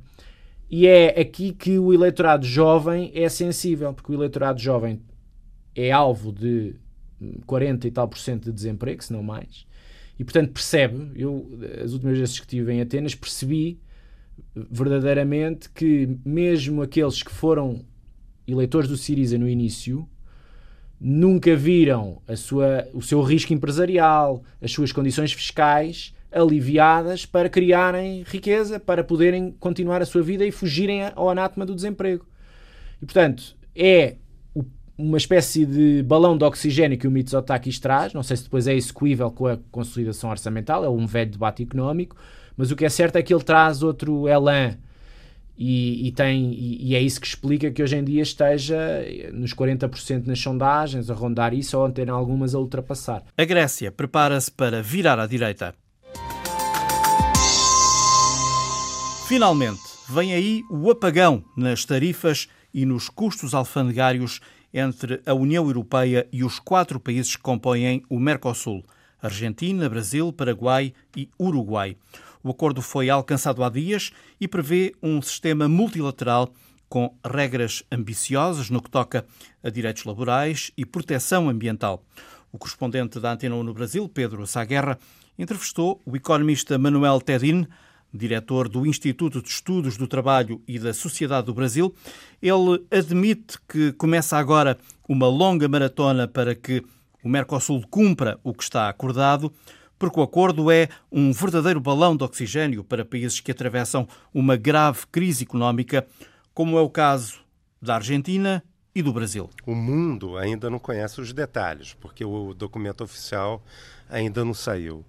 [0.69, 5.02] E é aqui que o eleitorado jovem é sensível, porque o eleitorado jovem
[5.76, 6.76] é alvo de
[7.45, 9.65] 40 e tal por cento de desemprego, se não mais,
[10.21, 11.50] e portanto percebe, eu
[11.84, 13.80] as últimas vezes que estive em Atenas percebi
[14.56, 17.84] verdadeiramente que mesmo aqueles que foram
[18.52, 20.08] eleitores do Siriza no início
[21.00, 28.24] nunca viram a sua, o seu risco empresarial, as suas condições fiscais aliviadas para criarem
[28.26, 32.26] riqueza, para poderem continuar a sua vida e fugirem ao anátema do desemprego.
[33.02, 34.16] E, portanto, é
[34.98, 38.76] uma espécie de balão de oxigênio que o Mitsotakis traz, não sei se depois é
[38.76, 42.16] execuível com a consolidação orçamental, é um velho debate económico,
[42.56, 44.78] mas o que é certo é que ele traz outro elan
[45.63, 48.76] e, e, tem, e, e, é isso que explica que hoje em dia esteja
[49.32, 53.24] nos 40% nas sondagens, a rondar isso ou a ter algumas a ultrapassar.
[53.38, 55.76] A Grécia prepara-se para virar à direita.
[59.28, 64.39] Finalmente, vem aí o apagão nas tarifas e nos custos alfandegários
[64.74, 68.84] entre a União Europeia e os quatro países que compõem o Mercosul:
[69.21, 71.95] Argentina, Brasil, Paraguai e Uruguai.
[72.43, 76.54] O acordo foi alcançado há dias e prevê um sistema multilateral
[76.89, 79.25] com regras ambiciosas no que toca
[79.63, 82.04] a direitos laborais e proteção ambiental.
[82.51, 84.99] O correspondente da Antena 1 no Brasil, Pedro Saguerra,
[85.39, 87.65] entrevistou o economista Manuel Tedin,
[88.13, 91.95] diretor do Instituto de Estudos do Trabalho e da Sociedade do Brasil.
[92.41, 94.77] Ele admite que começa agora
[95.08, 96.84] uma longa maratona para que
[97.23, 99.54] o Mercosul cumpra o que está acordado,
[100.02, 105.06] porque o acordo é um verdadeiro balão de oxigênio para países que atravessam uma grave
[105.12, 106.08] crise económica,
[106.56, 107.40] como é o caso
[107.80, 108.64] da Argentina
[108.96, 109.48] e do Brasil.
[109.64, 113.64] O mundo ainda não conhece os detalhes, porque o documento oficial
[114.10, 115.06] ainda não saiu.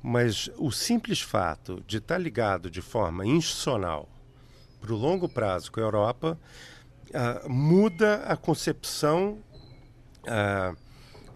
[0.00, 4.08] Mas o simples fato de estar ligado de forma institucional
[4.80, 6.38] para o longo prazo com a Europa
[7.10, 9.38] uh, muda a concepção
[10.22, 10.85] uh,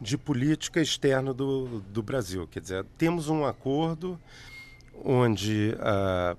[0.01, 2.47] de política externa do, do Brasil.
[2.47, 4.19] Quer dizer, temos um acordo
[5.05, 6.39] onde, uh,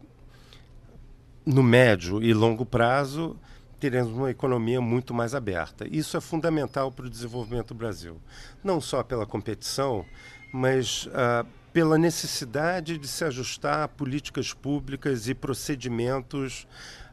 [1.46, 3.38] no médio e longo prazo,
[3.80, 5.88] teremos uma economia muito mais aberta.
[5.90, 8.22] Isso é fundamental para o desenvolvimento do Brasil.
[8.64, 10.06] Não só pela competição,
[10.54, 16.68] mas uh, pela necessidade de se ajustar a políticas públicas e procedimentos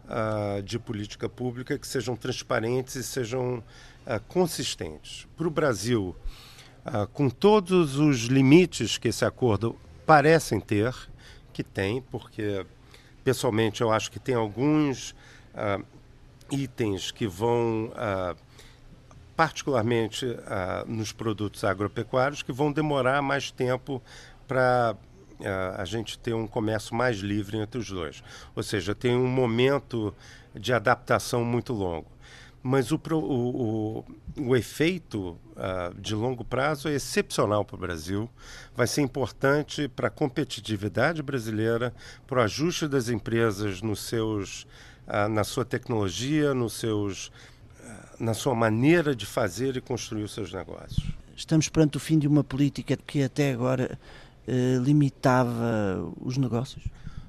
[0.04, 5.26] uh, de política pública que sejam transparentes e sejam uh, consistentes.
[5.36, 6.14] Para o Brasil,
[6.86, 10.94] uh, com todos os limites que esse acordo parecem ter,
[11.52, 12.64] que tem, porque
[13.24, 15.14] pessoalmente eu acho que tem alguns
[16.50, 17.90] itens que vão
[19.36, 20.24] particularmente
[20.86, 24.00] nos produtos agropecuários, que vão demorar mais tempo
[24.46, 24.96] para
[25.76, 28.22] a gente ter um comércio mais livre entre os dois.
[28.56, 30.14] Ou seja, tem um momento
[30.54, 32.06] de adaptação muito longo.
[32.62, 34.04] Mas o, o, o,
[34.36, 38.30] o efeito uh, de longo prazo é excepcional para o Brasil.
[38.74, 41.92] Vai ser importante para a competitividade brasileira,
[42.26, 44.62] para o ajuste das empresas nos seus,
[45.06, 47.30] uh, na sua tecnologia, nos seus,
[48.18, 51.04] na sua maneira de fazer e construir os seus negócios.
[51.36, 53.98] Estamos perante o fim de uma política que até agora
[54.50, 56.82] eh, limitava os negócios?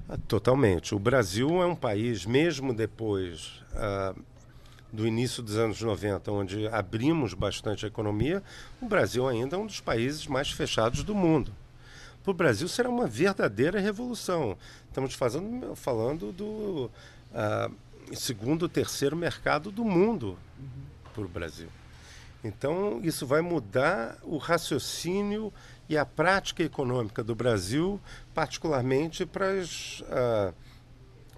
[0.08, 0.94] Ah, totalmente.
[0.94, 4.18] O Brasil é um país, mesmo depois uh,
[4.92, 8.42] do início dos anos 90, onde abrimos bastante a economia,
[8.80, 11.52] o Brasil ainda é um dos países mais fechados do mundo.
[12.22, 14.56] Para o Brasil será uma verdadeira revolução.
[14.88, 16.90] Estamos fazendo, falando do,
[17.32, 17.74] uh,
[18.14, 20.36] segundo, terceiro mercado do mundo
[21.14, 21.68] para o Brasil.
[22.42, 25.52] Então, isso vai mudar o raciocínio
[25.88, 28.00] e a prática econômica do Brasil,
[28.34, 30.00] particularmente para as.
[30.00, 30.54] Uh,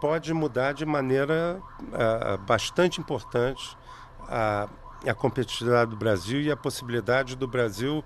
[0.00, 3.76] pode mudar de maneira uh, bastante importante
[4.28, 4.68] a,
[5.06, 8.04] a competitividade do Brasil e a possibilidade do Brasil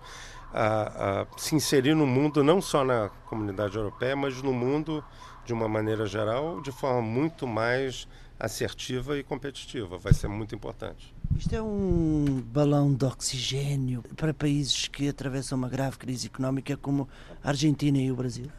[0.53, 5.05] a, a se inserir no mundo, não só na comunidade europeia, mas no mundo
[5.45, 9.97] de uma maneira geral, de forma muito mais assertiva e competitiva.
[9.99, 11.15] Vai ser muito importante.
[11.37, 17.09] Isto é um balão de oxigênio para países que atravessam uma grave crise económica como
[17.45, 18.51] a Argentina e o Brasil?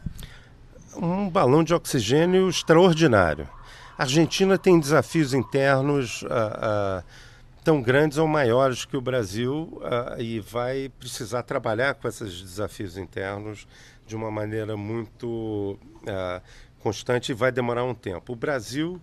[0.96, 3.48] Um balão de oxigênio extraordinário.
[3.96, 6.22] A Argentina tem desafios internos.
[6.22, 7.27] Uh, uh,
[7.68, 12.96] tão grandes ou maiores que o Brasil uh, e vai precisar trabalhar com esses desafios
[12.96, 13.68] internos
[14.06, 16.42] de uma maneira muito uh,
[16.78, 18.32] constante e vai demorar um tempo.
[18.32, 18.98] O Brasil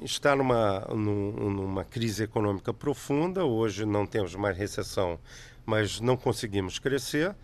[0.00, 5.18] está numa, numa crise econômica profunda, hoje não temos mais recessão,
[5.66, 7.34] mas não conseguimos crescer.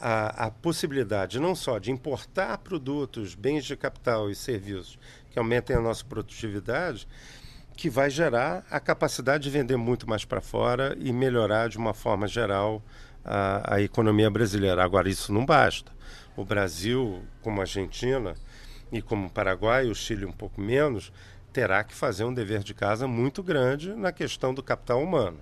[0.00, 4.98] A, a, possibilidade não só de importar produtos, bens de capital e serviços
[5.30, 7.06] que aumentem a nossa produtividade,
[7.76, 11.94] que vai gerar a capacidade de vender muito mais para fora e melhorar de uma
[11.94, 12.82] forma geral
[13.24, 14.82] a, a, economia brasileira.
[14.82, 15.92] Agora, isso não basta.
[16.36, 18.34] O Brasil, como a Argentina
[18.90, 21.12] e como o Paraguai, o Chile um pouco menos,
[21.52, 25.38] terá que fazer um dever de casa muito grande na questão do capital humano.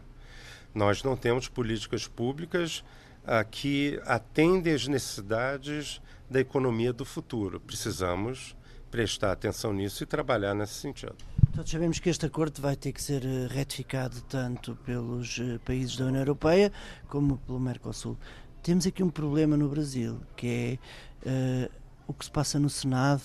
[0.75, 2.85] Nós não temos políticas públicas
[3.27, 7.61] ah, que atendem às necessidades da economia do futuro.
[7.61, 8.57] Precisamos
[8.91, 11.15] prestar atenção nisso e trabalhar nesse sentido.
[11.55, 15.97] Todos sabemos que este acordo vai ter que ser eh, retificado tanto pelos eh, países
[15.97, 16.73] da União Europeia
[17.09, 18.17] como pelo Mercosul.
[18.63, 20.79] Temos aqui um problema no Brasil, que
[21.25, 21.71] é uh,
[22.07, 23.23] o que se passa no Senado,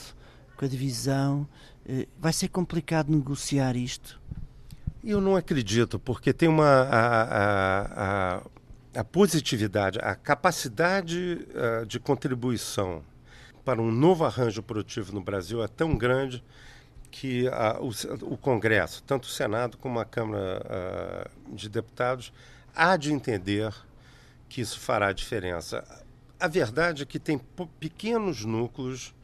[0.55, 1.47] com a divisão.
[1.85, 4.19] Uh, vai ser complicado negociar isto?
[5.03, 6.65] Eu não acredito, porque tem uma.
[6.65, 8.41] A, a, a,
[8.95, 13.03] a positividade, a capacidade uh, de contribuição
[13.65, 16.43] para um novo arranjo produtivo no Brasil é tão grande
[17.09, 17.89] que a, o,
[18.33, 22.31] o, Congresso, tanto o Senado como a Câmara a, de Deputados,
[22.75, 23.73] há de entender
[24.47, 25.83] que isso fará diferença.
[26.39, 27.41] A verdade é que tem
[27.79, 29.15] pequenos núcleos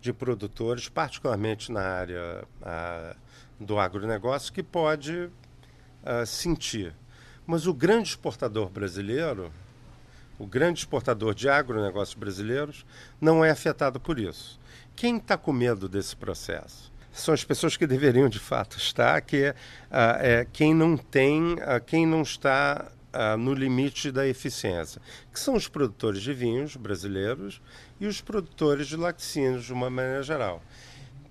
[0.00, 3.16] de produtores, particularmente na área a,
[3.58, 5.30] do agronegócio, que pode
[6.24, 6.94] sentir.
[7.46, 9.52] Mas o grande exportador brasileiro,
[10.38, 12.84] o grande exportador de agronegócios brasileiros,
[13.20, 14.60] não é afetado por isso.
[14.94, 16.94] Quem está com medo desse processo?
[17.16, 19.54] são as pessoas que deveriam de fato estar, que uh,
[20.20, 25.00] é quem não tem, uh, quem não está uh, no limite da eficiência,
[25.32, 27.60] que são os produtores de vinhos brasileiros
[27.98, 30.62] e os produtores de laticínios, de uma maneira geral.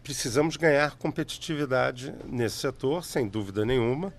[0.03, 4.13] Precisamos ganhar competitividade nesse setor, sem dúvida nenhuma,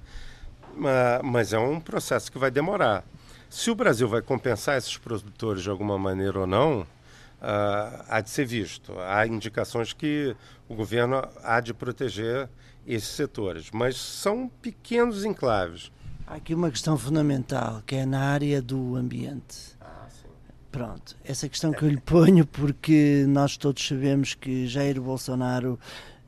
[1.22, 3.04] mas é um processo que vai demorar.
[3.48, 8.30] Se o Brasil vai compensar esses produtores de alguma maneira ou não, uh, há de
[8.30, 8.92] ser visto.
[8.98, 10.36] Há indicações que
[10.68, 12.48] o governo há de proteger
[12.86, 15.90] esses setores, mas são pequenos enclaves.
[16.26, 19.76] Há aqui uma questão fundamental, que é na área do ambiente.
[19.80, 20.28] Ah, sim.
[20.72, 25.78] Pronto, essa questão que eu lhe ponho, porque nós todos sabemos que Jair Bolsonaro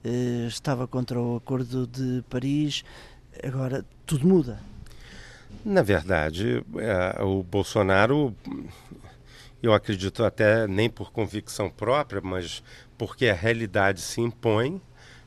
[0.04, 2.84] eh, estava contra o Acordo de Paris,
[3.42, 4.60] agora tudo muda.
[5.68, 8.34] Na verdade, é, o Bolsonaro,
[9.62, 12.62] eu acredito até nem por convicção própria, mas
[12.96, 14.80] porque a realidade se impõe,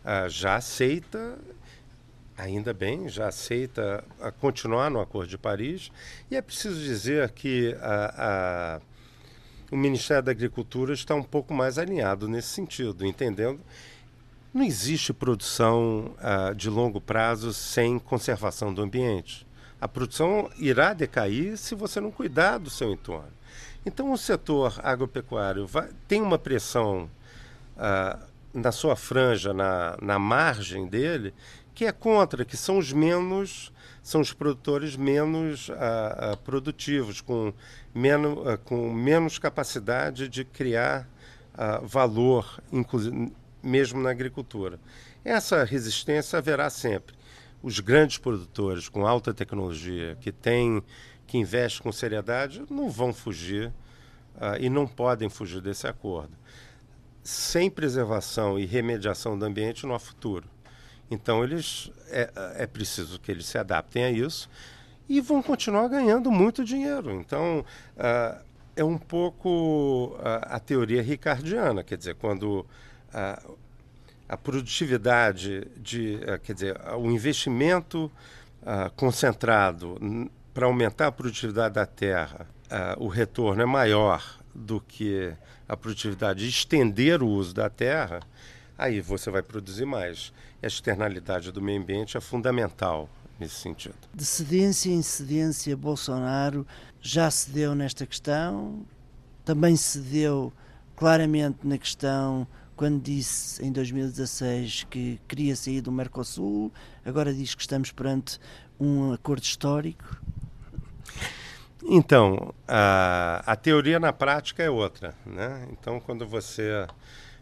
[0.03, 1.37] ah, já aceita,
[2.35, 5.91] ainda bem, já aceita a continuar no Acordo de Paris.
[6.31, 8.81] E é preciso dizer que a, a,
[9.71, 13.59] o Ministério da Agricultura está um pouco mais alinhado nesse sentido, entendendo
[14.51, 19.45] não existe produção uh, de longo prazo sem conservação do ambiente.
[19.81, 23.33] A produção irá decair se você não cuidar do seu entorno.
[23.83, 27.09] Então, o setor agropecuário vai, tem uma pressão
[27.75, 28.23] uh,
[28.53, 31.33] na sua franja, na, na margem dele,
[31.73, 33.73] que é contra, que são os menos,
[34.03, 37.51] são os produtores menos uh, produtivos, com
[37.93, 41.09] menos, com menos capacidade de criar
[41.83, 42.61] valor,
[43.61, 44.79] mesmo na agricultura.
[45.23, 47.13] Essa resistência haverá sempre.
[47.63, 50.81] Os grandes produtores com alta tecnologia, que têm,
[51.27, 53.67] que investem com seriedade, não vão fugir
[54.35, 56.31] uh, e não podem fugir desse acordo.
[57.23, 60.49] Sem preservação e remediação do ambiente não há futuro.
[61.09, 64.49] Então eles é, é preciso que eles se adaptem a isso
[65.07, 67.11] e vão continuar ganhando muito dinheiro.
[67.11, 67.59] Então
[67.97, 68.43] uh,
[68.75, 72.65] é um pouco uh, a teoria ricardiana, quer dizer, quando
[74.31, 78.09] a, produtividade, de, eh, quer dizer, o investimento
[78.61, 79.99] uh, concentrado
[80.53, 85.33] para aumentar a produtividade da terra, uh, o retorno é maior do que
[85.67, 88.21] a produtividade de estender o uso da terra,
[88.77, 90.31] aí você vai produzir mais.
[90.63, 93.09] A externalidade do meio ambiente é fundamental
[93.39, 93.95] nesse sentido.
[94.13, 96.65] De cedência em cedência, Bolsonaro
[97.01, 98.85] já cedeu nesta questão,
[99.43, 100.53] também cedeu
[100.95, 102.47] claramente na questão
[102.81, 106.73] quando disse em 2016 que queria sair do Mercosul,
[107.05, 108.39] agora diz que estamos perante
[108.79, 110.19] um acordo histórico?
[111.83, 115.13] Então, a, a teoria na prática é outra.
[115.27, 115.67] Né?
[115.71, 116.87] Então, quando você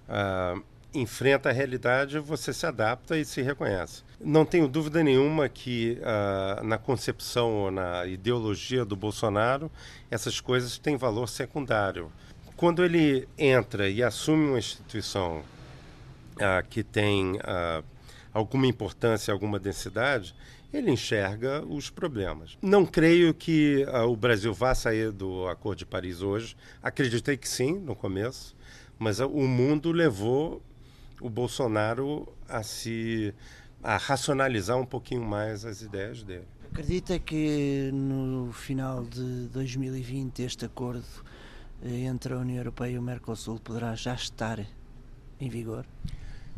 [0.09, 0.61] uh,
[0.93, 4.03] enfrenta a realidade, você se adapta e se reconhece.
[4.19, 9.71] Não tenho dúvida nenhuma que uh, na concepção ou na ideologia do Bolsonaro,
[10.11, 12.11] essas coisas têm valor secundário
[12.60, 15.43] quando ele entra e assume uma instituição
[16.41, 17.82] ah, que tem ah,
[18.34, 20.36] alguma importância, alguma densidade,
[20.74, 22.57] ele enxerga os problemas.
[22.62, 26.57] Não creio que ah, o Brasil vá sair do Acordo de Paris hoje.
[26.84, 28.57] Acreditei que sim, no começo,
[28.99, 30.62] mas o mundo levou
[31.22, 33.34] o Bolsonaro a se
[33.82, 36.43] a racionalizar um pouquinho mais as ideias dele.
[36.70, 41.05] Acredita que no final de 2020 este acordo
[41.84, 44.59] entre a União Europeia e o Mercosul poderá já estar
[45.39, 45.86] em vigor?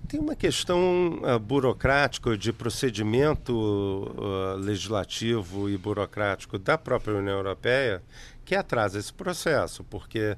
[0.08, 8.02] Tem uma questão uh, burocrática de procedimento uh, legislativo e burocrático da própria União Europeia
[8.44, 10.36] que atrasa esse processo, porque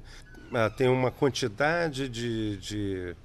[0.52, 3.16] uh, tem uma quantidade de, de,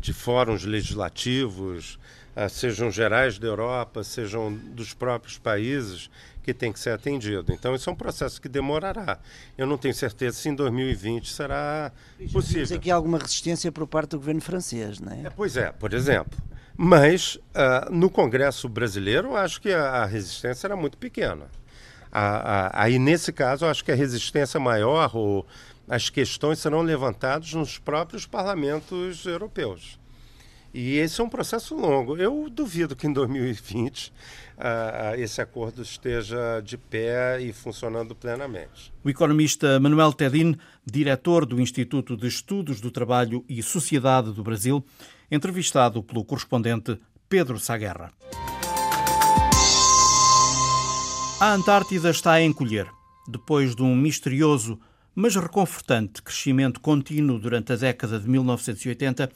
[0.00, 1.98] de fóruns legislativos,
[2.46, 6.10] sejam gerais da Europa, sejam dos próprios países,
[6.42, 7.52] que tem que ser atendido.
[7.52, 9.18] Então, isso é um processo que demorará.
[9.56, 11.92] Eu não tenho certeza se em 2020 será
[12.32, 12.60] possível.
[12.62, 15.24] Mas aqui há alguma resistência por parte do governo francês, não é?
[15.24, 16.38] é pois é, por exemplo.
[16.74, 21.48] Mas uh, no Congresso brasileiro, eu acho que a, a resistência era muito pequena.
[22.72, 25.44] aí, nesse caso, eu acho que a resistência maior, ou
[25.88, 29.98] as questões serão levantadas nos próprios parlamentos europeus.
[30.72, 32.16] E esse é um processo longo.
[32.16, 34.12] Eu duvido que em 2020 uh,
[35.16, 38.92] esse acordo esteja de pé e funcionando plenamente.
[39.02, 44.84] O economista Manuel Tedin, diretor do Instituto de Estudos do Trabalho e Sociedade do Brasil,
[45.30, 48.12] entrevistado pelo correspondente Pedro Saguerra.
[51.40, 52.88] A Antártida está a encolher.
[53.28, 54.78] Depois de um misterioso,
[55.14, 59.30] mas reconfortante crescimento contínuo durante a década de 1980,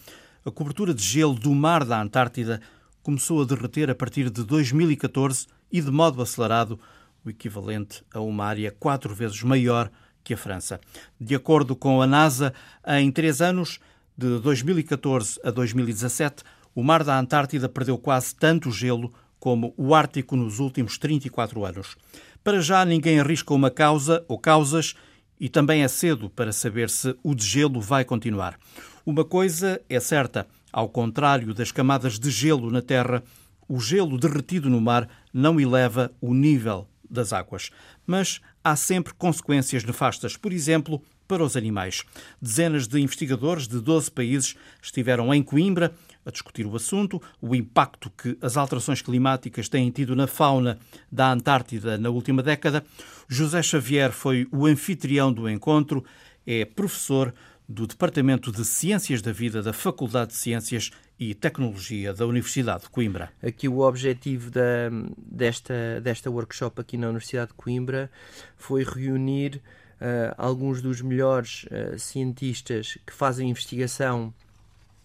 [0.44, 2.60] a cobertura de gelo do mar da Antártida
[3.02, 6.78] começou a derreter a partir de 2014 e de modo acelerado,
[7.24, 9.90] o equivalente a uma área quatro vezes maior
[10.24, 10.80] que a França.
[11.20, 12.52] De acordo com a NASA,
[12.86, 13.78] em três anos,
[14.16, 16.42] de 2014 a 2017,
[16.74, 21.96] o mar da Antártida perdeu quase tanto gelo como o Ártico nos últimos 34 anos.
[22.42, 24.94] Para já, ninguém arrisca uma causa ou causas
[25.38, 28.58] e também é cedo para saber se o degelo vai continuar.
[29.04, 33.22] Uma coisa é certa: ao contrário das camadas de gelo na Terra,
[33.68, 37.70] o gelo derretido no mar não eleva o nível das águas,
[38.06, 40.36] mas há sempre consequências nefastas.
[40.36, 42.04] Por exemplo, para os animais.
[42.40, 45.94] Dezenas de investigadores de 12 países estiveram em Coimbra
[46.26, 50.78] a discutir o assunto, o impacto que as alterações climáticas têm tido na fauna
[51.10, 52.84] da Antártida na última década.
[53.28, 56.04] José Xavier foi o anfitrião do encontro,
[56.46, 57.32] é professor
[57.68, 62.90] do Departamento de Ciências da Vida da Faculdade de Ciências e Tecnologia da Universidade de
[62.90, 63.30] Coimbra.
[63.42, 68.10] Aqui o objetivo da, desta, desta workshop aqui na Universidade de Coimbra
[68.56, 74.34] foi reunir uh, alguns dos melhores uh, cientistas que fazem investigação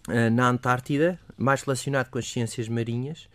[0.08, 3.28] uh, na Antártida, mais relacionado com as ciências marinhas.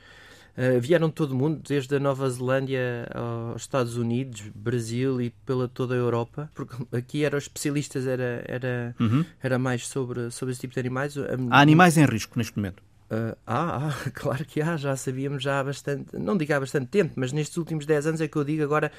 [0.81, 5.67] Vieram de todo o mundo, desde a Nova Zelândia aos Estados Unidos, Brasil e pela
[5.67, 9.25] toda a Europa, porque aqui eram especialistas, era, era, uhum.
[9.41, 11.15] era mais sobre, sobre esse tipo de animais.
[11.49, 12.83] Há animais em risco neste momento?
[13.11, 16.87] Uh, ah, ah, claro que há, já sabíamos já há bastante, não digo há bastante
[16.87, 18.91] tempo, mas nestes últimos 10 anos é que eu digo agora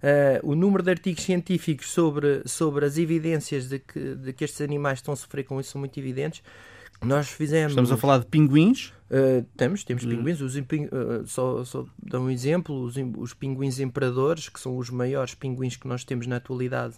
[0.00, 4.62] Uh, o número de artigos científicos sobre, sobre as evidências de que, de que estes
[4.62, 6.42] animais estão a sofrer com isso são muito evidentes.
[7.02, 7.72] Nós fizemos.
[7.72, 8.94] Estamos a falar de pinguins?
[9.10, 10.40] Uh, temos, temos pinguins.
[10.40, 15.34] Os, uh, só, só dar um exemplo: os, os pinguins imperadores, que são os maiores
[15.34, 16.94] pinguins que nós temos na atualidade,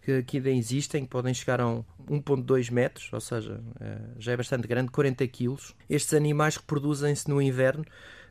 [0.00, 4.36] que, que ainda existem, que podem chegar a 1,2 metros, ou seja, uh, já é
[4.38, 5.74] bastante grande, 40 quilos.
[5.88, 7.84] Estes animais reproduzem-se no inverno.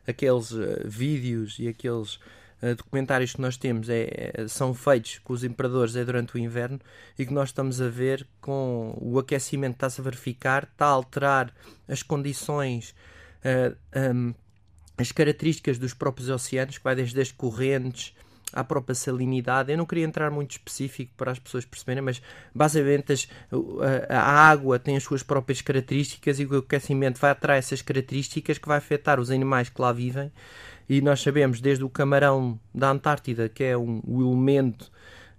[0.06, 0.50] Aqueles
[0.86, 2.18] vídeos e aqueles
[2.76, 6.80] documentários que nós temos é, é, são feitos com os imperadores é durante o inverno
[7.18, 10.90] e que nós estamos a ver com o aquecimento que está-se a verificar, está a
[10.90, 11.54] alterar
[11.88, 13.09] as condições, eh,
[14.14, 14.34] um,
[14.98, 18.14] as características dos próprios oceanos, que vai desde as correntes
[18.52, 19.70] à própria salinidade.
[19.72, 22.20] Eu não queria entrar muito específico para as pessoas perceberem, mas
[22.54, 23.28] basicamente as,
[24.08, 28.58] a, a, água tem as suas próprias características e o aquecimento vai atrair essas características
[28.58, 30.30] que vai afetar os animais que lá vivem
[30.90, 34.90] e nós sabemos desde o camarão da Antártida, que é um, um elemento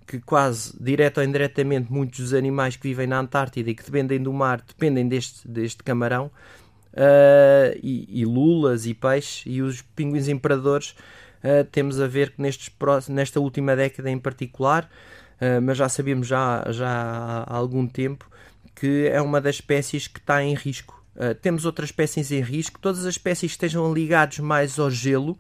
[0.08, 4.24] que quase, direto ou indiretamente, muitos dos animais que vivem na Antártida e que dependem
[4.24, 6.32] do mar dependem deste, deste camarão,
[6.94, 10.96] uh, e, e, lulas e peixes, e os pinguins imperadores,
[11.44, 12.72] uh, temos a ver que nestes,
[13.10, 14.90] nesta última década em particular,
[15.42, 16.90] uh, mas já sabemos já, já
[17.48, 18.30] há algum tempo,
[18.76, 21.00] que é uma das espécies que está em risco
[21.42, 22.80] temos outras espécies em risco.
[22.80, 25.38] Todas as espécies estejam ligadas mais ao gelo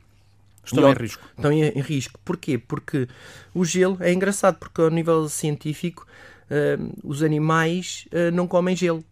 [0.63, 1.23] estão em risco.
[1.35, 2.19] Estão em, em, risco.
[2.23, 2.57] Porquê?
[2.57, 3.07] Porque
[3.53, 6.05] o gelo é engraçado, porque ao nível científico
[6.49, 9.03] uh, os animais uh, não comem gelo.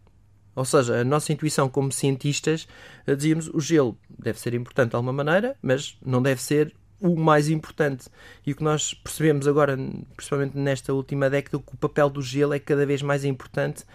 [0.60, 2.68] Ou seja, a nossa intuição como cientistas
[3.06, 7.48] dizíamos o gelo deve ser importante de alguma maneira, mas não deve ser o mais
[7.48, 8.10] importante.
[8.46, 9.74] E o que nós percebemos agora,
[10.14, 13.86] principalmente nesta última década, que o papel do gelo é cada vez mais importante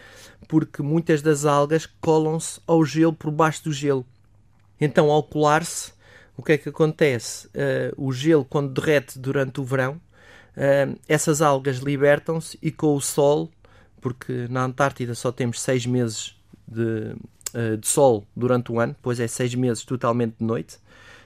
[0.47, 4.03] porque muitas das algas colam-se ao gelo por baixo do gelo.
[4.81, 5.93] Então, ao colar-se,
[6.35, 7.45] o que é que acontece?
[7.49, 10.01] Uh, o gelo, quando derrete durante o verão,
[10.57, 13.51] uh, essas algas libertam-se e com o sol,
[14.01, 16.34] porque na Antártida só temos seis meses
[16.67, 17.15] de,
[17.53, 20.77] uh, de sol durante o ano, pois é seis meses totalmente de noite,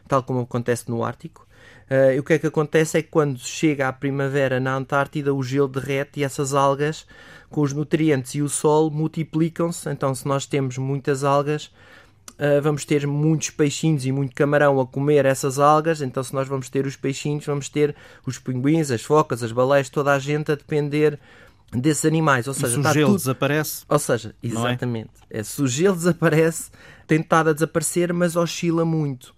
[0.08, 1.48] tal como acontece no Ártico.
[1.90, 5.34] Uh, e o que é que acontece é que quando chega a primavera na Antártida,
[5.34, 7.06] o gelo derrete e essas algas,
[7.50, 9.90] com os nutrientes e o sol, multiplicam-se.
[9.90, 11.72] Então, se nós temos muitas algas,
[12.36, 16.02] uh, vamos ter muitos peixinhos e muito camarão a comer essas algas.
[16.02, 19.90] Então, se nós vamos ter os peixinhos, vamos ter os pinguins, as focas, as baleias,
[19.90, 21.20] toda a gente a depender
[21.72, 22.48] desses animais.
[22.48, 23.18] Ou seja, e se o gelo tudo...
[23.18, 23.84] desaparece.
[23.88, 24.48] Ou seja, é?
[24.48, 25.12] exatamente.
[25.30, 25.40] É?
[25.40, 26.72] É, se o gelo desaparece,
[27.08, 29.34] tem estado a desaparecer, mas oscila muito.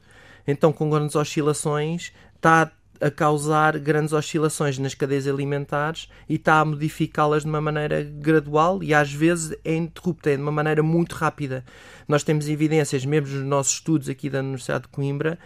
[0.47, 2.71] Então, com grandes oscilações, está
[3.01, 8.84] a causar grandes oscilações nas cadeias alimentares e está a modificá-las de uma maneira gradual
[8.84, 11.65] e às vezes é interrupta, é de uma maneira muito rápida.
[12.07, 15.39] Nós temos evidências, mesmo nos nossos estudos aqui da Universidade de Coimbra,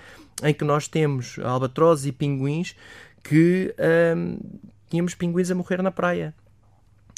[0.44, 2.76] em que nós temos albatrozes e pinguins
[3.24, 3.74] que
[4.18, 4.38] hum,
[4.90, 6.34] tínhamos pinguins a morrer na praia.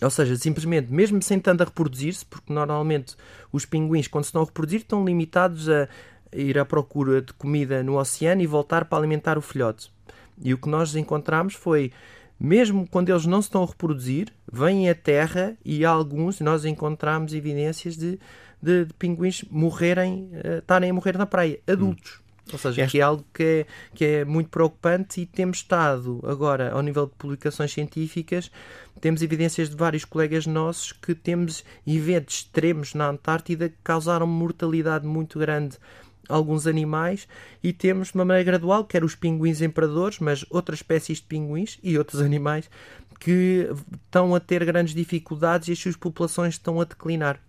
[0.01, 3.15] Ou seja, simplesmente, mesmo sem tanto a reproduzir-se, porque normalmente
[3.51, 5.87] os pinguins, quando se estão a reproduzir, estão limitados a
[6.31, 9.91] ir à procura de comida no oceano e voltar para alimentar o filhote.
[10.39, 11.91] E o que nós encontramos foi,
[12.39, 17.33] mesmo quando eles não se estão a reproduzir, vêm à terra e alguns nós encontramos
[17.33, 18.19] evidências de,
[18.61, 22.19] de, de pinguins morrerem, uh, estarem a morrer na praia, adultos.
[22.19, 22.26] Hum.
[22.51, 22.91] Ou seja, este...
[22.91, 27.05] que é algo que é, que é muito preocupante e temos estado agora, ao nível
[27.05, 28.51] de publicações científicas,
[28.99, 35.05] temos evidências de vários colegas nossos que temos eventos extremos na Antártida que causaram mortalidade
[35.05, 35.77] muito grande
[36.27, 37.27] alguns animais
[37.63, 41.79] e temos de uma maneira gradual, quer os pinguins imperadores, mas outras espécies de pinguins
[41.81, 42.69] e outros animais
[43.19, 43.69] que
[44.05, 47.39] estão a ter grandes dificuldades e as suas populações estão a declinar.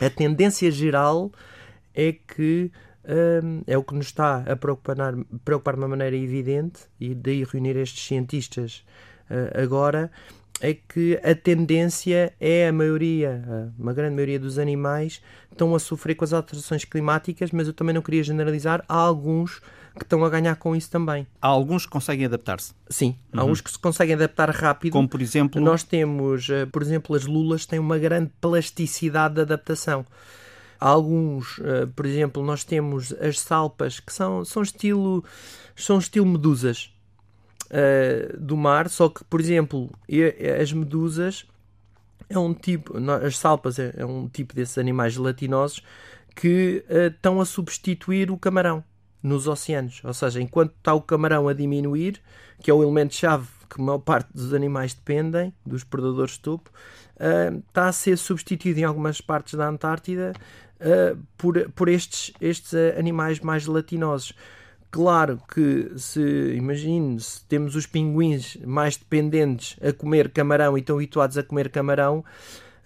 [0.00, 1.32] A tendência geral
[1.94, 2.70] é que
[3.04, 4.96] um, é o que nos está a preocupar,
[5.44, 8.84] preocupar de uma maneira evidente, e daí reunir estes cientistas
[9.30, 10.10] uh, agora,
[10.60, 16.14] é que a tendência é a maioria, uma grande maioria dos animais estão a sofrer
[16.14, 19.62] com as alterações climáticas, mas eu também não queria generalizar, há alguns
[19.96, 21.26] que estão a ganhar com isso também.
[21.40, 22.72] Há alguns que conseguem adaptar-se?
[22.88, 23.40] Sim, uhum.
[23.40, 24.92] há uns que se conseguem adaptar rápido.
[24.92, 25.60] Como, por exemplo?
[25.60, 30.06] Nós temos, eh, por exemplo, as lulas têm uma grande plasticidade de adaptação.
[30.80, 35.22] Alguns, eh, por exemplo, nós temos as salpas que são, são, estilo,
[35.76, 36.90] são estilo medusas
[37.70, 39.90] uh, do mar, só que, por exemplo,
[40.58, 41.46] as medusas
[42.30, 42.94] é um tipo,
[43.26, 45.82] as salpas é, é um tipo desses animais gelatinosos
[46.34, 48.84] que uh, estão a substituir o camarão
[49.22, 50.00] nos oceanos.
[50.04, 52.22] Ou seja, enquanto está o camarão a diminuir,
[52.62, 56.70] que é o elemento-chave que a maior parte dos animais dependem, dos predadores de topo,
[57.16, 60.32] uh, está a ser substituído em algumas partes da Antártida
[60.80, 64.32] uh, por, por estes, estes animais mais gelatinosos.
[64.90, 66.20] Claro que se
[66.56, 71.68] imagine se temos os pinguins mais dependentes a comer camarão e estão habituados a comer
[71.68, 72.24] camarão,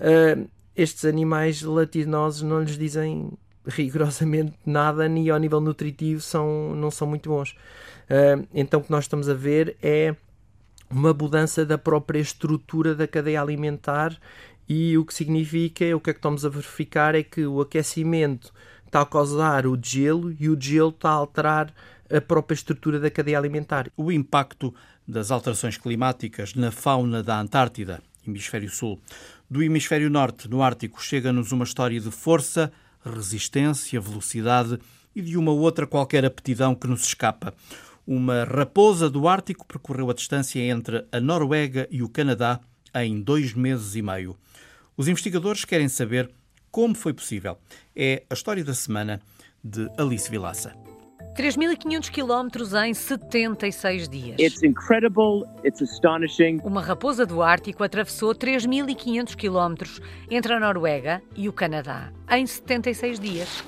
[0.01, 3.32] uh, estes animais gelatinosos não lhes dizem
[3.66, 7.53] rigorosamente nada, nem ao nível nutritivo são, não são muito bons.
[8.11, 10.14] Uh, então o que nós estamos a ver é
[10.90, 14.18] uma mudança da própria estrutura da cadeia alimentar
[14.69, 18.53] e o que significa, o que é que estamos a verificar é que o aquecimento
[18.87, 21.73] está a causar o gelo e o gelo está a alterar
[22.11, 23.91] a própria estrutura da cadeia alimentar.
[23.97, 24.75] O impacto
[25.07, 29.01] das alterações climáticas na fauna da Antártida, hemisfério sul.
[29.51, 32.73] Do hemisfério norte, no Ártico, chega-nos uma história de força,
[33.05, 34.79] resistência, velocidade
[35.15, 37.53] e de uma outra qualquer aptidão que nos escapa.
[38.07, 42.61] Uma raposa do Ártico percorreu a distância entre a Noruega e o Canadá
[42.95, 44.37] em dois meses e meio.
[44.97, 46.30] Os investigadores querem saber
[46.70, 47.59] como foi possível.
[47.97, 49.20] É a história da semana
[49.62, 50.72] de Alice Vilaça.
[51.36, 54.36] 3.500 quilómetros em 76 dias.
[54.38, 56.61] It's incredible, it's astonishing.
[56.62, 63.18] Uma raposa do Ártico atravessou 3.500 quilómetros entre a Noruega e o Canadá em 76
[63.18, 63.64] dias.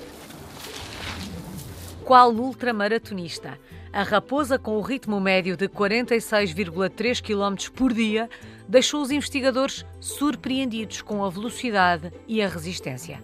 [2.05, 3.59] Qual ultramaratonista?
[3.97, 8.29] A raposa, com o ritmo médio de 46,3 km por dia,
[8.67, 13.19] deixou os investigadores surpreendidos com a velocidade e a resistência.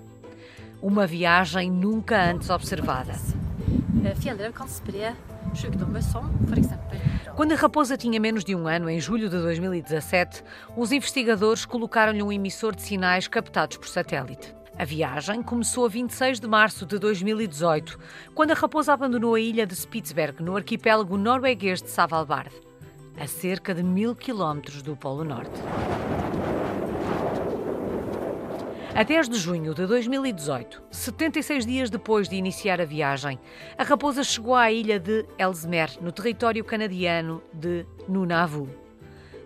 [0.82, 3.14] Uma viagem nunca antes observada.
[7.36, 10.44] Quando a raposa tinha menos de um ano, em julho de 2017,
[10.76, 14.56] os investigadores colocaram-lhe um emissor de sinais captados por satélite.
[14.76, 17.98] A viagem começou a 26 de março de 2018,
[18.34, 22.52] quando a raposa abandonou a ilha de Spitsberg, no arquipélago norueguês de Svalbard,
[23.16, 25.62] a cerca de mil quilómetros do Polo Norte.
[28.96, 33.40] A 10 de junho de 2018, 76 dias depois de iniciar a viagem,
[33.78, 38.72] a raposa chegou à ilha de Ellesmere, no território canadiano de Nunavut,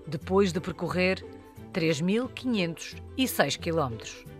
[0.07, 1.21] depois de percorrer
[1.73, 4.36] 3.506 quilómetros.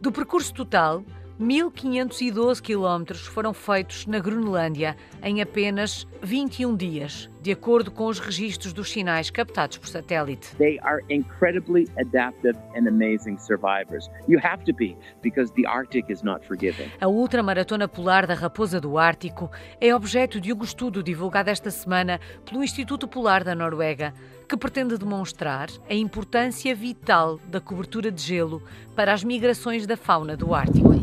[0.00, 1.02] Do percurso total,
[1.40, 8.72] 1.512 quilómetros foram feitos na Groenlândia em apenas 21 dias, de acordo com os registros
[8.72, 10.56] dos sinais captados por satélite.
[10.56, 14.08] They are incredibly adaptive and amazing survivors.
[14.26, 16.90] You have to be because the Arctic is not forgiving.
[17.00, 22.18] A ultramaratona polar da Raposa do Ártico é objeto de um estudo divulgado esta semana
[22.44, 24.14] pelo Instituto Polar da Noruega,
[24.48, 28.62] que pretende demonstrar a importância vital da cobertura de gelo
[28.94, 30.94] para as migrações da fauna do Ártico.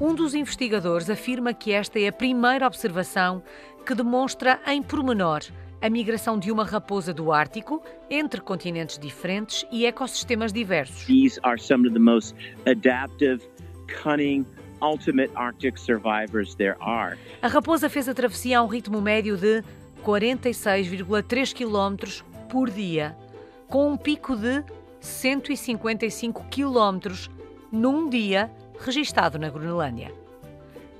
[0.00, 3.42] Um dos investigadores afirma que esta é a primeira observação
[3.86, 5.42] que demonstra em pormenor
[5.80, 11.04] a migração de uma raposa do Ártico entre continentes diferentes e ecossistemas diversos.
[11.06, 12.34] These are some of the most
[12.66, 13.40] adaptive,
[14.02, 14.46] cunning,
[14.80, 17.16] ultimate Arctic survivors there are.
[17.40, 19.62] A raposa fez a travessia a um ritmo médio de
[20.02, 23.16] 46,3 km por dia,
[23.68, 24.62] com um pico de
[25.00, 27.30] 155 km
[27.70, 30.12] num dia registado na Groenlândia.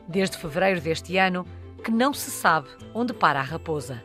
[0.08, 1.46] Desde fevereiro deste ano,
[1.84, 4.02] que não se sabe onde para a raposa.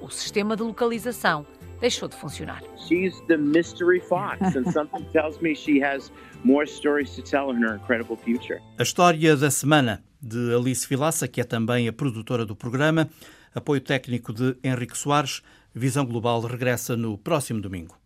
[0.00, 1.44] O sistema de localização
[1.80, 2.62] deixou de funcionar.
[2.76, 6.10] She's the mystery fox and something tells me she has
[6.44, 8.60] more stories to tell in her incredible future.
[8.78, 13.08] A história da semana de Alice Vilaça, que é também a produtora do programa,
[13.56, 15.42] apoio técnico de Henrique Soares,
[15.74, 17.98] Visão Global regressa no próximo domingo.